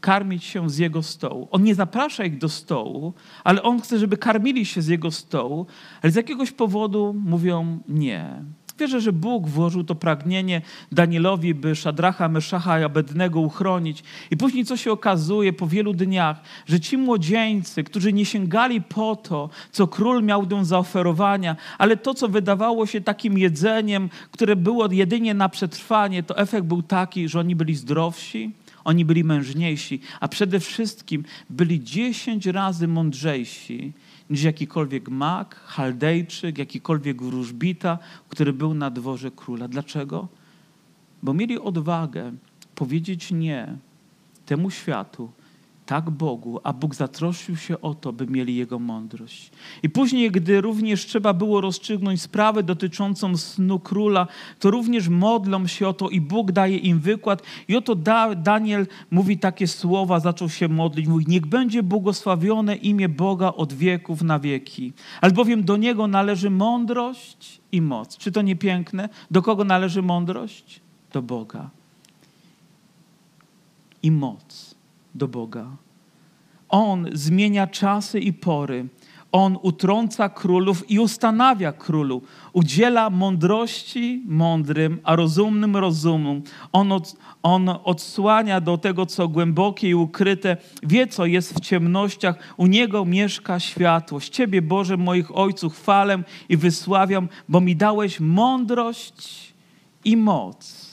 karmić 0.00 0.44
się 0.44 0.70
z 0.70 0.78
jego 0.78 1.02
stołu. 1.02 1.48
On 1.50 1.62
nie 1.62 1.74
zaprasza 1.74 2.24
ich 2.24 2.38
do 2.38 2.48
stołu, 2.48 3.12
ale 3.44 3.62
on 3.62 3.80
chce, 3.80 3.98
żeby 3.98 4.16
karmili 4.16 4.66
się 4.66 4.82
z 4.82 4.88
jego 4.88 5.10
stołu, 5.10 5.66
ale 6.02 6.12
z 6.12 6.14
jakiegoś 6.14 6.52
powodu 6.52 7.14
mówią 7.24 7.78
nie. 7.88 8.44
Wierzę, 8.78 9.00
że 9.00 9.12
Bóg 9.12 9.48
włożył 9.48 9.84
to 9.84 9.94
pragnienie 9.94 10.62
Danielowi, 10.92 11.54
by 11.54 11.76
Szadracha, 11.76 12.28
Meszacha 12.28 12.80
i 12.80 12.84
Abednego 12.84 13.40
uchronić. 13.40 14.02
I 14.30 14.36
później 14.36 14.64
co 14.64 14.76
się 14.76 14.92
okazuje 14.92 15.52
po 15.52 15.66
wielu 15.66 15.94
dniach, 15.94 16.40
że 16.66 16.80
ci 16.80 16.98
młodzieńcy, 16.98 17.84
którzy 17.84 18.12
nie 18.12 18.24
sięgali 18.24 18.80
po 18.80 19.16
to, 19.16 19.50
co 19.72 19.86
król 19.86 20.24
miał 20.24 20.46
do 20.46 20.64
zaoferowania, 20.64 21.56
ale 21.78 21.96
to, 21.96 22.14
co 22.14 22.28
wydawało 22.28 22.86
się 22.86 23.00
takim 23.00 23.38
jedzeniem, 23.38 24.10
które 24.30 24.56
było 24.56 24.92
jedynie 24.92 25.34
na 25.34 25.48
przetrwanie, 25.48 26.22
to 26.22 26.38
efekt 26.38 26.66
był 26.66 26.82
taki, 26.82 27.28
że 27.28 27.40
oni 27.40 27.56
byli 27.56 27.74
zdrowsi, 27.74 28.50
oni 28.84 29.04
byli 29.04 29.24
mężniejsi, 29.24 30.00
a 30.20 30.28
przede 30.28 30.60
wszystkim 30.60 31.24
byli 31.50 31.84
dziesięć 31.84 32.46
razy 32.46 32.88
mądrzejsi 32.88 33.92
niż 34.30 34.42
jakikolwiek 34.42 35.08
mag, 35.08 35.54
chaldejczyk, 35.54 36.58
jakikolwiek 36.58 37.22
wróżbita, 37.22 37.98
który 38.28 38.52
był 38.52 38.74
na 38.74 38.90
dworze 38.90 39.30
króla. 39.30 39.68
Dlaczego? 39.68 40.28
Bo 41.22 41.34
mieli 41.34 41.58
odwagę 41.58 42.32
powiedzieć 42.74 43.30
nie 43.30 43.76
temu 44.46 44.70
światu, 44.70 45.30
tak 45.92 46.10
Bogu, 46.10 46.60
a 46.64 46.72
Bóg 46.72 46.94
zatroszczył 46.94 47.56
się 47.56 47.80
o 47.80 47.94
to, 47.94 48.12
by 48.12 48.26
mieli 48.26 48.56
Jego 48.56 48.78
mądrość. 48.78 49.50
I 49.82 49.90
później, 49.90 50.30
gdy 50.30 50.60
również 50.60 51.06
trzeba 51.06 51.34
było 51.34 51.60
rozstrzygnąć 51.60 52.22
sprawę 52.22 52.62
dotyczącą 52.62 53.36
snu 53.36 53.78
króla, 53.78 54.26
to 54.58 54.70
również 54.70 55.08
modlą 55.08 55.66
się 55.66 55.88
o 55.88 55.92
to 55.92 56.08
i 56.08 56.20
Bóg 56.20 56.52
daje 56.52 56.76
im 56.76 57.00
wykład. 57.00 57.42
I 57.68 57.76
oto 57.76 57.94
Daniel 58.36 58.86
mówi 59.10 59.38
takie 59.38 59.66
słowa, 59.66 60.20
zaczął 60.20 60.48
się 60.48 60.68
modlić, 60.68 61.06
mówi, 61.06 61.24
niech 61.28 61.46
będzie 61.46 61.82
błogosławione 61.82 62.76
imię 62.76 63.08
Boga 63.08 63.52
od 63.52 63.72
wieków 63.72 64.22
na 64.22 64.38
wieki, 64.38 64.92
albowiem 65.20 65.64
do 65.64 65.76
Niego 65.76 66.06
należy 66.06 66.50
mądrość 66.50 67.60
i 67.72 67.80
moc. 67.82 68.16
Czy 68.16 68.32
to 68.32 68.42
nie 68.42 68.56
piękne? 68.56 69.08
Do 69.30 69.42
kogo 69.42 69.64
należy 69.64 70.02
mądrość? 70.02 70.80
Do 71.12 71.22
Boga. 71.22 71.70
I 74.02 74.10
moc 74.10 74.81
do 75.14 75.28
Boga. 75.28 75.66
On 76.68 77.06
zmienia 77.12 77.66
czasy 77.66 78.20
i 78.20 78.32
pory. 78.32 78.88
On 79.32 79.58
utrąca 79.62 80.28
królów 80.28 80.90
i 80.90 80.98
ustanawia 80.98 81.72
królu. 81.72 82.22
Udziela 82.52 83.10
mądrości 83.10 84.22
mądrym, 84.26 85.00
a 85.04 85.16
rozumnym 85.16 85.76
rozumom. 85.76 86.42
On, 86.72 86.92
od, 86.92 87.16
on 87.42 87.68
odsłania 87.84 88.60
do 88.60 88.78
tego, 88.78 89.06
co 89.06 89.28
głębokie 89.28 89.88
i 89.88 89.94
ukryte. 89.94 90.56
Wie, 90.82 91.06
co 91.06 91.26
jest 91.26 91.54
w 91.54 91.60
ciemnościach. 91.60 92.54
U 92.56 92.66
Niego 92.66 93.04
mieszka 93.04 93.60
światłość. 93.60 94.28
Ciebie, 94.28 94.62
Boże, 94.62 94.96
moich 94.96 95.36
ojców, 95.36 95.74
chwalę 95.74 96.22
i 96.48 96.56
wysławiam, 96.56 97.28
bo 97.48 97.60
mi 97.60 97.76
dałeś 97.76 98.20
mądrość 98.20 99.52
i 100.04 100.16
moc. 100.16 100.92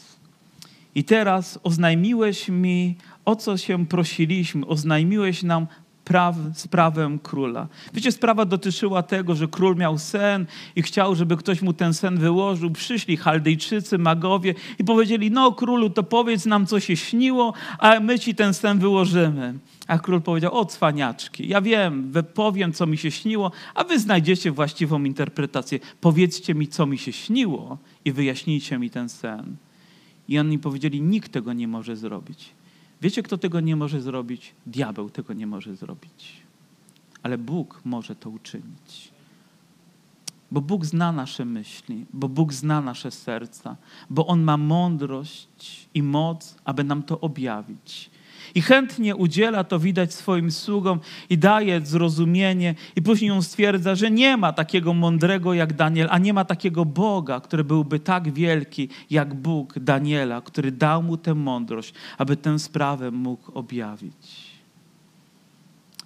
I 0.95 1.03
teraz 1.03 1.59
oznajmiłeś 1.63 2.49
mi 2.49 2.95
o 3.29 3.35
co 3.35 3.57
się 3.57 3.85
prosiliśmy, 3.85 4.65
oznajmiłeś 4.65 5.43
nam 5.43 5.67
praw, 6.05 6.35
sprawę 6.53 7.17
króla. 7.23 7.67
Wiecie, 7.93 8.11
sprawa 8.11 8.45
dotyczyła 8.45 9.03
tego, 9.03 9.35
że 9.35 9.47
król 9.47 9.75
miał 9.75 9.97
sen 9.97 10.45
i 10.75 10.81
chciał, 10.81 11.15
żeby 11.15 11.37
ktoś 11.37 11.61
mu 11.61 11.73
ten 11.73 11.93
sen 11.93 12.17
wyłożył. 12.17 12.71
Przyszli 12.71 13.17
Chaldejczycy, 13.17 13.97
magowie 13.97 14.55
i 14.79 14.83
powiedzieli, 14.83 15.31
no 15.31 15.51
królu, 15.51 15.89
to 15.89 16.03
powiedz 16.03 16.45
nam, 16.45 16.65
co 16.65 16.79
się 16.79 16.95
śniło, 16.97 17.53
a 17.79 17.99
my 17.99 18.19
ci 18.19 18.35
ten 18.35 18.53
sen 18.53 18.79
wyłożymy. 18.79 19.53
A 19.87 19.99
król 19.99 20.21
powiedział, 20.21 20.57
o 20.57 20.65
cwaniaczki, 20.65 21.47
ja 21.47 21.61
wiem, 21.61 22.13
powiem, 22.33 22.73
co 22.73 22.87
mi 22.87 22.97
się 22.97 23.11
śniło, 23.11 23.51
a 23.75 23.83
wy 23.83 23.99
znajdziecie 23.99 24.51
właściwą 24.51 25.03
interpretację. 25.03 25.79
Powiedzcie 26.01 26.55
mi, 26.55 26.67
co 26.67 26.85
mi 26.85 26.97
się 26.97 27.11
śniło 27.13 27.77
i 28.05 28.11
wyjaśnijcie 28.11 28.77
mi 28.77 28.89
ten 28.89 29.09
sen. 29.09 29.55
I 30.27 30.39
oni 30.39 30.59
powiedzieli, 30.59 31.01
nikt 31.01 31.31
tego 31.31 31.53
nie 31.53 31.67
może 31.67 31.95
zrobić. 31.95 32.59
Wiecie, 33.01 33.23
kto 33.23 33.37
tego 33.37 33.59
nie 33.59 33.75
może 33.75 34.01
zrobić? 34.01 34.53
Diabeł 34.65 35.09
tego 35.09 35.33
nie 35.33 35.47
może 35.47 35.75
zrobić. 35.75 36.41
Ale 37.23 37.37
Bóg 37.37 37.81
może 37.85 38.15
to 38.15 38.29
uczynić. 38.29 39.11
Bo 40.51 40.61
Bóg 40.61 40.85
zna 40.85 41.11
nasze 41.11 41.45
myśli, 41.45 42.05
bo 42.13 42.29
Bóg 42.29 42.53
zna 42.53 42.81
nasze 42.81 43.11
serca, 43.11 43.75
bo 44.09 44.27
On 44.27 44.41
ma 44.41 44.57
mądrość 44.57 45.89
i 45.93 46.03
moc, 46.03 46.55
aby 46.65 46.83
nam 46.83 47.03
to 47.03 47.19
objawić. 47.19 48.09
I 48.55 48.61
chętnie 48.61 49.15
udziela 49.15 49.63
to 49.63 49.79
widać 49.79 50.13
swoim 50.13 50.51
sługom 50.51 50.99
i 51.29 51.37
daje 51.37 51.81
zrozumienie, 51.85 52.75
i 52.95 53.01
później 53.01 53.31
on 53.31 53.43
stwierdza, 53.43 53.95
że 53.95 54.11
nie 54.11 54.37
ma 54.37 54.53
takiego 54.53 54.93
mądrego 54.93 55.53
jak 55.53 55.73
Daniel, 55.73 56.07
a 56.11 56.17
nie 56.17 56.33
ma 56.33 56.45
takiego 56.45 56.85
Boga, 56.85 57.39
który 57.39 57.63
byłby 57.63 57.99
tak 57.99 58.33
wielki 58.33 58.89
jak 59.09 59.33
Bóg 59.33 59.79
Daniela, 59.79 60.41
który 60.41 60.71
dał 60.71 61.03
mu 61.03 61.17
tę 61.17 61.35
mądrość, 61.35 61.93
aby 62.17 62.37
tę 62.37 62.59
sprawę 62.59 63.11
mógł 63.11 63.51
objawić. 63.51 64.49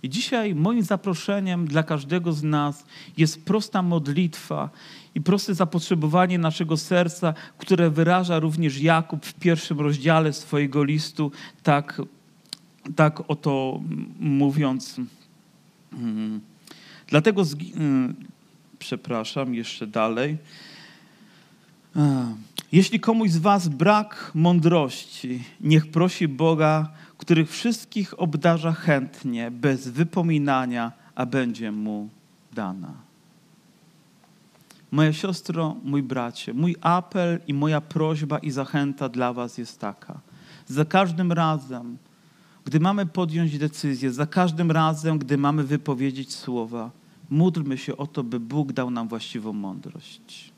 I 0.04 0.10
dzisiaj 0.10 0.56
moim 0.56 0.84
zaproszeniem 0.84 1.68
dla 1.68 1.84
każdego 1.84 2.34
z 2.34 2.44
nas 2.44 2.86
jest 3.18 3.46
prosta 3.46 3.82
modlitwa 3.82 4.70
i 5.16 5.22
proste 5.22 5.56
zapotrzebowanie 5.56 6.40
naszego 6.40 6.78
serca, 6.78 7.34
które 7.58 7.90
wyraża 7.90 8.40
również 8.40 8.82
Jakub 8.82 9.26
w 9.26 9.34
pierwszym 9.34 9.80
rozdziale 9.80 10.34
swojego 10.34 10.84
listu, 10.84 11.32
tak 11.64 12.02
tak 12.96 13.24
oto 13.28 13.82
mówiąc. 14.20 14.96
Mm, 15.94 16.42
dlatego, 17.08 17.44
mm, 17.76 18.16
przepraszam, 18.80 19.56
jeszcze 19.56 19.88
dalej. 19.88 20.38
Jeśli 22.72 23.00
komuś 23.00 23.30
z 23.30 23.38
Was 23.38 23.68
brak 23.68 24.32
mądrości, 24.36 25.44
niech 25.62 25.92
prosi 25.92 26.28
Boga, 26.28 26.90
których 27.18 27.50
wszystkich 27.50 28.20
obdarza 28.20 28.72
chętnie, 28.72 29.52
bez 29.52 29.88
wypominania, 29.88 30.92
a 31.16 31.26
będzie 31.26 31.72
mu 31.72 32.10
dana. 32.54 32.94
Moja 34.92 35.14
siostro, 35.14 35.76
mój 35.84 36.04
bracie, 36.04 36.54
mój 36.54 36.76
apel 36.82 37.40
i 37.48 37.54
moja 37.54 37.82
prośba 37.82 38.38
i 38.38 38.52
zachęta 38.52 39.10
dla 39.10 39.34
Was 39.34 39.58
jest 39.58 39.80
taka. 39.80 40.20
Za 40.68 40.86
każdym 40.86 41.32
razem, 41.32 41.98
gdy 42.66 42.80
mamy 42.80 43.06
podjąć 43.06 43.58
decyzję, 43.58 44.12
za 44.12 44.26
każdym 44.26 44.72
razem, 44.72 45.20
gdy 45.20 45.38
mamy 45.38 45.64
wypowiedzieć 45.64 46.34
słowa, 46.34 46.92
módlmy 47.30 47.78
się 47.78 47.98
o 47.98 48.08
to, 48.08 48.24
by 48.24 48.40
Bóg 48.40 48.74
dał 48.74 48.92
nam 48.92 49.08
właściwą 49.08 49.54
mądrość. 49.54 50.52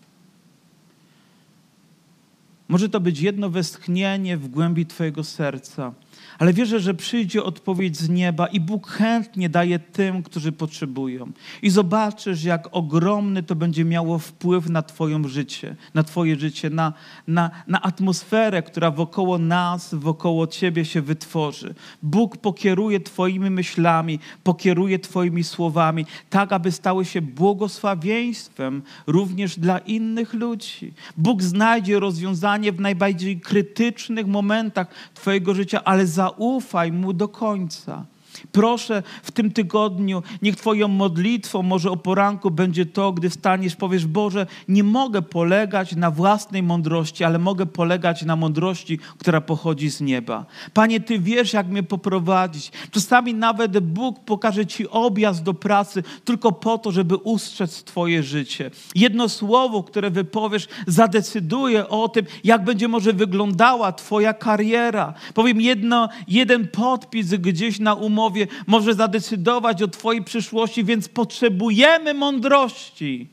Może 2.67 2.89
to 2.89 2.99
być 2.99 3.19
jedno 3.19 3.49
westchnienie 3.49 4.37
w 4.37 4.47
głębi 4.47 4.85
Twojego 4.85 5.23
serca, 5.23 5.93
ale 6.39 6.53
wierzę, 6.53 6.79
że 6.79 6.93
przyjdzie 6.93 7.43
odpowiedź 7.43 7.97
z 7.97 8.09
nieba 8.09 8.47
i 8.47 8.59
Bóg 8.59 8.87
chętnie 8.87 9.49
daje 9.49 9.79
tym, 9.79 10.23
którzy 10.23 10.51
potrzebują. 10.51 11.31
I 11.61 11.69
zobaczysz, 11.69 12.43
jak 12.43 12.67
ogromny 12.71 13.43
to 13.43 13.55
będzie 13.55 13.85
miało 13.85 14.19
wpływ 14.19 14.69
na 14.69 14.81
Twoje 14.81 15.15
życie, 15.25 15.75
na 15.93 16.03
Twoje 16.03 16.35
życie, 16.35 16.69
na, 16.69 16.93
na, 17.27 17.51
na 17.67 17.81
atmosferę, 17.81 18.63
która 18.63 18.91
wokoło 18.91 19.37
nas, 19.37 19.95
wokoło 19.95 20.47
Ciebie 20.47 20.85
się 20.85 21.01
wytworzy. 21.01 21.75
Bóg 22.03 22.37
pokieruje 22.37 22.99
Twoimi 22.99 23.49
myślami, 23.49 24.19
pokieruje 24.43 24.99
Twoimi 24.99 25.43
słowami, 25.43 26.05
tak 26.29 26.51
aby 26.53 26.71
stały 26.71 27.05
się 27.05 27.21
błogosławieństwem 27.21 28.81
również 29.07 29.59
dla 29.59 29.77
innych 29.79 30.33
ludzi. 30.33 30.93
Bóg 31.17 31.43
znajdzie 31.43 31.99
rozwiązanie 31.99 32.71
w 32.71 32.79
najbardziej 32.79 33.39
krytycznych 33.39 34.27
momentach 34.27 34.87
Twojego 35.13 35.53
życia, 35.53 35.83
ale 35.83 36.07
za 36.07 36.24
zaufaj 36.25 36.91
Mu 36.91 37.13
do 37.13 37.27
końca. 37.27 38.05
Proszę 38.51 39.03
w 39.23 39.31
tym 39.31 39.51
tygodniu, 39.51 40.23
niech 40.41 40.55
Twoją 40.55 40.87
modlitwą, 40.87 41.63
może 41.63 41.91
o 41.91 41.97
poranku 41.97 42.51
będzie 42.51 42.85
to, 42.85 43.11
gdy 43.11 43.29
wstaniesz, 43.29 43.75
powiesz, 43.75 44.05
Boże, 44.05 44.47
nie 44.67 44.83
mogę 44.83 45.21
polegać 45.21 45.95
na 45.95 46.11
własnej 46.11 46.63
mądrości, 46.63 47.23
ale 47.23 47.39
mogę 47.39 47.65
polegać 47.65 48.25
na 48.25 48.35
mądrości, 48.35 48.99
która 49.17 49.41
pochodzi 49.41 49.89
z 49.89 50.01
nieba. 50.01 50.45
Panie, 50.73 50.99
Ty 50.99 51.19
wiesz, 51.19 51.53
jak 51.53 51.67
mnie 51.67 51.83
poprowadzić. 51.83 52.71
Czasami 52.91 53.33
nawet 53.33 53.79
Bóg 53.79 54.19
pokaże 54.19 54.65
Ci 54.65 54.89
objazd 54.89 55.43
do 55.43 55.53
pracy 55.53 56.03
tylko 56.25 56.51
po 56.51 56.77
to, 56.77 56.91
żeby 56.91 57.15
ustrzec 57.15 57.83
Twoje 57.83 58.23
życie. 58.23 58.71
Jedno 58.95 59.29
słowo, 59.29 59.83
które 59.83 60.11
wypowiesz, 60.11 60.67
zadecyduje 60.87 61.89
o 61.89 62.09
tym, 62.09 62.25
jak 62.43 62.63
będzie 62.63 62.87
może 62.87 63.13
wyglądała 63.13 63.91
Twoja 63.91 64.33
kariera. 64.33 65.13
Powiem 65.33 65.61
jedno, 65.61 66.09
jeden 66.27 66.67
podpis 66.67 67.29
gdzieś 67.29 67.79
na 67.79 67.93
umowie 67.93 68.34
może 68.67 68.93
zadecydować 68.93 69.81
o 69.81 69.87
Twojej 69.87 70.23
przyszłości, 70.23 70.83
więc 70.83 71.09
potrzebujemy 71.09 72.13
mądrości, 72.13 73.27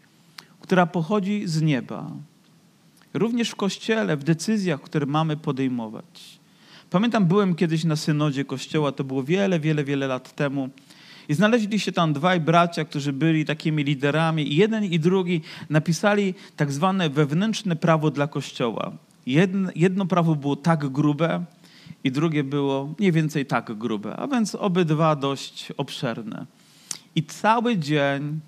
która 0.61 0.87
pochodzi 0.87 1.43
z 1.47 1.63
nieba. 1.63 2.11
Również 3.15 3.51
w 3.51 3.57
kościele, 3.57 4.17
w 4.17 4.25
decyzjach, 4.25 4.81
które 4.81 5.07
mamy 5.07 5.37
podejmować. 5.37 6.39
Pamiętam, 6.91 7.27
byłem 7.27 7.55
kiedyś 7.55 7.85
na 7.85 7.97
synodzie 7.97 8.45
kościoła, 8.45 8.93
to 8.93 9.05
było 9.05 9.23
wiele, 9.23 9.61
wiele, 9.61 9.85
wiele 9.85 10.07
lat 10.07 10.35
temu. 10.35 10.69
I 11.29 11.35
znaleźli 11.35 11.81
się 11.81 11.93
tam 11.93 12.13
dwaj 12.13 12.41
bracia, 12.41 12.85
którzy 12.85 13.13
byli 13.13 13.45
takimi 13.45 13.85
liderami, 13.85 14.53
i 14.53 14.57
jeden 14.57 14.85
i 14.85 15.01
drugi 15.01 15.41
napisali 15.71 16.35
tak 16.57 16.73
zwane 16.73 17.11
wewnętrzne 17.11 17.77
prawo 17.77 18.11
dla 18.11 18.27
kościoła. 18.27 18.93
Jedno, 19.27 19.71
jedno 19.77 20.07
prawo 20.07 20.35
było 20.35 20.57
tak 20.57 20.89
grube, 20.89 21.45
i 22.05 22.13
drugie 22.13 22.45
było 22.45 22.95
mniej 22.99 23.13
więcej 23.13 23.47
tak 23.47 23.79
grube, 23.79 24.17
a 24.17 24.27
więc 24.29 24.55
obydwa 24.55 25.17
dość 25.17 25.73
obszerne. 25.77 26.47
I 27.15 27.23
cały 27.23 27.79
dzień 27.79 28.41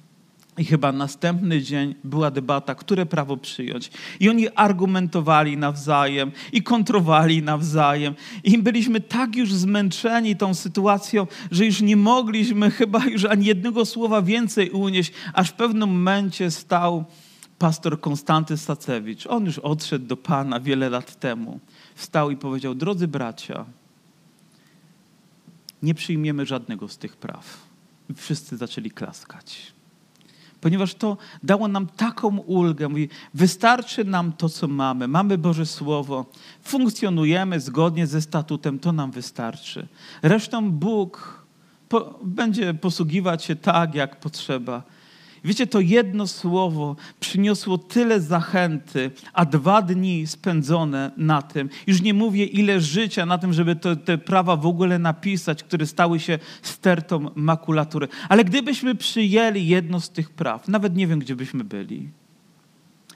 i 0.59 0.65
chyba 0.65 0.93
następny 0.93 1.63
dzień 1.63 1.95
była 2.05 2.31
debata, 2.31 2.75
które 2.75 3.07
prawo 3.07 3.37
przyjąć. 3.37 3.91
I 4.21 4.29
oni 4.29 4.49
argumentowali 4.55 5.57
nawzajem 5.57 6.33
i 6.53 6.63
kontrowali 6.63 7.43
nawzajem. 7.43 8.15
I 8.45 8.59
byliśmy 8.59 9.01
tak 9.01 9.37
już 9.37 9.55
zmęczeni 9.55 10.37
tą 10.37 10.55
sytuacją, 10.55 11.27
że 11.51 11.67
już 11.67 11.81
nie 11.81 11.97
mogliśmy 11.97 12.71
chyba 12.71 13.05
już 13.05 13.25
ani 13.25 13.47
jednego 13.47 13.85
słowa 13.85 14.23
więcej 14.23 14.71
unieść, 14.71 15.13
aż 15.33 15.51
w 15.51 15.53
pewnym 15.53 15.89
momencie 15.89 16.51
stał 16.51 17.05
pastor 17.59 18.01
Konstanty 18.01 18.57
Stacewicz. 18.57 19.27
On 19.27 19.45
już 19.45 19.59
odszedł 19.59 20.07
do 20.07 20.17
Pana 20.17 20.61
wiele 20.61 20.91
lat 20.91 21.21
temu. 21.21 21.61
Wstał 21.95 22.31
i 22.31 22.37
powiedział, 22.37 22.75
drodzy 22.75 23.09
bracia, 23.09 23.65
nie 25.83 25.95
przyjmiemy 25.95 26.47
żadnego 26.47 26.89
z 26.89 26.99
tych 26.99 27.17
praw. 27.17 27.59
I 28.11 28.15
wszyscy 28.15 28.57
zaczęli 28.57 28.91
klaskać 28.91 29.75
ponieważ 30.65 30.95
to 30.95 31.17
dało 31.43 31.69
nam 31.69 31.87
taką 31.87 32.39
ulgę. 32.39 32.89
Mówi, 32.89 33.09
wystarczy 33.35 34.05
nam 34.05 34.33
to, 34.33 34.49
co 34.49 34.69
mamy. 34.69 35.09
Mamy 35.09 35.39
Boże 35.39 35.67
Słowo, 35.67 36.27
funkcjonujemy 36.63 37.61
zgodnie 37.61 38.07
ze 38.07 38.23
statutem, 38.23 38.79
to 38.79 38.93
nam 38.93 39.11
wystarczy. 39.11 39.87
Resztą 40.23 40.71
Bóg 40.71 41.45
po, 41.89 42.19
będzie 42.23 42.75
posługiwać 42.75 43.45
się 43.45 43.57
tak, 43.57 43.95
jak 43.95 44.21
potrzeba. 44.21 44.83
Wiecie, 45.45 45.67
to 45.67 45.81
jedno 45.81 46.27
słowo 46.27 46.97
przyniosło 47.21 47.79
tyle 47.79 48.21
zachęty, 48.21 49.11
a 49.33 49.45
dwa 49.45 49.83
dni 49.83 50.27
spędzone 50.27 51.11
na 51.17 51.43
tym, 51.43 51.69
już 51.87 52.03
nie 52.03 52.15
mówię 52.15 52.45
ile 52.45 52.81
życia 52.81 53.27
na 53.27 53.39
tym, 53.39 53.53
żeby 53.53 53.77
to, 53.77 53.97
te 53.97 54.19
prawa 54.19 54.57
w 54.57 54.67
ogóle 54.67 54.99
napisać, 54.99 55.63
które 55.63 55.87
stały 55.87 56.21
się 56.21 56.39
stertą 56.63 57.31
makulatury. 57.35 58.09
Ale 58.29 58.45
gdybyśmy 58.45 58.95
przyjęli 58.95 59.67
jedno 59.67 60.01
z 60.01 60.11
tych 60.11 60.31
praw, 60.31 60.69
nawet 60.69 60.97
nie 60.97 61.07
wiem, 61.07 61.19
gdzie 61.19 61.37
byśmy 61.37 61.65
byli. 61.65 62.09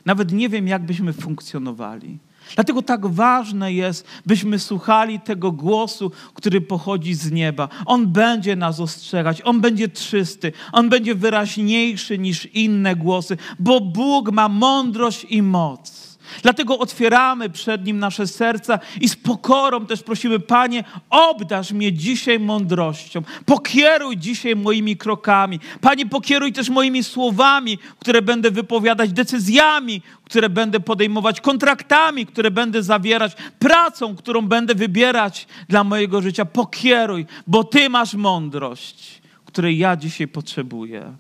Nawet 0.05 0.33
nie 0.33 0.49
wiem, 0.49 0.69
jak 0.69 0.87
byśmy 0.87 1.13
funkcjonowali. 1.13 2.19
Dlatego 2.55 2.83
tak 2.83 3.07
ważne 3.07 3.73
jest, 3.73 4.07
byśmy 4.27 4.59
słuchali 4.59 5.21
tego 5.21 5.53
głosu, 5.53 6.13
który 6.35 6.61
pochodzi 6.61 7.15
z 7.15 7.31
nieba. 7.31 7.69
On 7.87 8.07
będzie 8.07 8.57
nas 8.57 8.81
ostrzegać, 8.81 9.43
on 9.43 9.61
będzie 9.61 9.89
czysty, 9.89 10.53
on 10.73 10.89
będzie 10.89 11.15
wyraźniejszy 11.15 12.19
niż 12.19 12.47
inne 12.47 12.97
głosy, 12.97 13.37
bo 13.59 13.81
Bóg 13.81 14.33
ma 14.33 14.49
mądrość 14.49 15.27
i 15.29 15.43
moc. 15.43 16.18
Dlatego 16.43 16.79
otwieramy 16.79 17.51
przed 17.51 17.85
Nim 17.85 17.99
nasze 17.99 18.27
serca 18.27 18.79
i 19.01 19.09
z 19.09 19.17
pokorą 19.17 19.87
też 19.87 20.03
prosimy, 20.03 20.41
Panie, 20.41 20.85
obdarz 21.11 21.73
mnie 21.73 21.93
dzisiaj 21.93 22.41
mądrością. 22.41 23.23
Pokieruj 23.47 24.17
dzisiaj 24.17 24.57
moimi 24.57 24.97
krokami. 24.97 25.61
Panie, 25.81 26.07
pokieruj 26.07 26.53
też 26.53 26.69
moimi 26.69 27.05
słowami, 27.05 27.79
które 27.99 28.23
będę 28.23 28.51
wypowiadać, 28.51 29.13
decyzjami, 29.13 30.03
które 30.25 30.49
będę 30.49 30.81
podejmować, 30.81 31.41
kontraktami, 31.41 32.27
które 32.27 32.51
będę 32.51 32.83
zawierać, 32.83 33.37
pracą, 33.59 34.17
którą 34.17 34.43
będę 34.43 34.75
wybierać 34.75 35.47
dla 35.69 35.85
mojego 35.85 36.23
życia. 36.23 36.45
Pokieruj, 36.45 37.27
bo 37.47 37.65
Ty 37.65 37.89
masz 37.89 38.15
mądrość, 38.15 39.23
której 39.45 39.79
ja 39.79 39.97
dzisiaj 39.97 40.29
potrzebuję. 40.29 41.17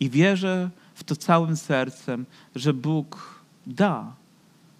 I 0.00 0.10
wierzę 0.10 0.70
w 0.94 1.04
to 1.04 1.16
całym 1.16 1.56
sercem, 1.56 2.26
że 2.54 2.74
Bóg 2.74 3.35
da 3.66 4.16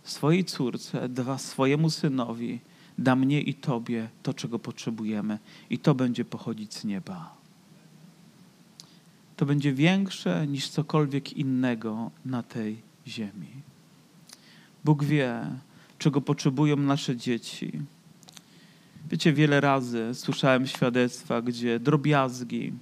swojej 0.03 0.45
córce, 0.45 1.09
da 1.09 1.39
swojemu 1.39 1.91
synowi, 1.91 2.61
da 2.99 3.16
mnie 3.16 3.41
i 3.41 3.55
Tobie 3.55 4.09
to, 4.22 4.34
czego 4.34 4.59
potrzebujemy. 4.59 5.39
I 5.70 5.78
to 5.78 5.95
będzie 5.95 6.24
pochodzić 6.24 6.74
z 6.74 6.84
nieba. 6.84 7.37
To 9.37 9.47
będzie 9.47 9.72
większe 9.72 10.47
niż 10.47 10.68
cokolwiek 10.68 11.32
innego 11.32 12.11
na 12.24 12.43
tej 12.43 12.82
ziemi. 13.07 13.49
Bóg 14.84 15.05
wie, 15.05 15.47
czego 15.99 16.20
potrzebują 16.20 16.76
nasze 16.76 17.16
dzieci. 17.16 17.80
Wiecie, 19.11 19.32
wiele 19.32 19.61
razy 19.61 20.11
słyszałem 20.14 20.66
świadectwa, 20.66 21.43
gdzie 21.43 21.80
drobiazgi, 21.80 22.72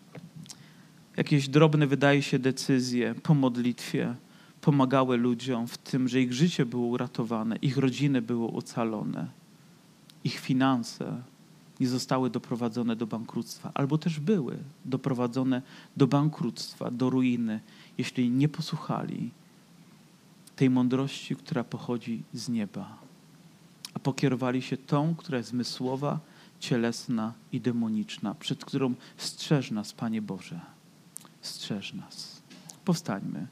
jakieś 1.17 1.49
drobne, 1.49 1.87
wydaje 1.87 2.23
się, 2.23 2.39
decyzje 2.39 3.15
po 3.15 3.35
modlitwie 3.35 4.15
pomagały 4.65 5.17
ludziom 5.17 5.67
w 5.67 5.79
tym, 5.79 6.09
że 6.09 6.21
ich 6.21 6.33
życie 6.33 6.67
było 6.67 6.87
uratowane, 6.87 7.57
ich 7.57 7.77
rodziny 7.77 8.23
były 8.23 8.47
ocalone, 8.47 9.31
ich 10.25 10.39
finanse 10.39 11.23
nie 11.81 11.89
zostały 11.89 12.31
doprowadzone 12.31 12.97
do 12.97 13.07
bankructwa, 13.07 13.71
albo 13.75 13.99
też 13.99 14.21
były 14.21 14.59
doprowadzone 14.85 15.63
do 15.97 16.07
bankructwa, 16.07 16.91
do 16.91 17.11
ruiny, 17.11 17.61
jeśli 17.99 18.31
nie 18.31 18.49
posłuchali 18.49 19.31
tej 20.57 20.71
mądrości, 20.71 21.37
która 21.37 21.65
pochodzi 21.65 22.23
z 22.33 22.49
nieba, 22.49 22.99
a 23.95 23.99
pokierowali 23.99 24.63
się 24.63 24.77
tą, 24.77 25.15
która 25.15 25.39
jest 25.39 25.51
zmysłowa, 25.51 26.21
cielesna 26.61 27.33
i 27.53 27.61
demoniczna, 27.61 28.35
przed 28.35 28.65
którą 28.65 28.95
strzeż 29.17 29.71
nas, 29.71 29.93
Panie 29.93 30.23
Boże. 30.23 30.61
Strzeż 31.41 31.93
nas. 31.95 32.43
Powstańmy. 32.85 33.47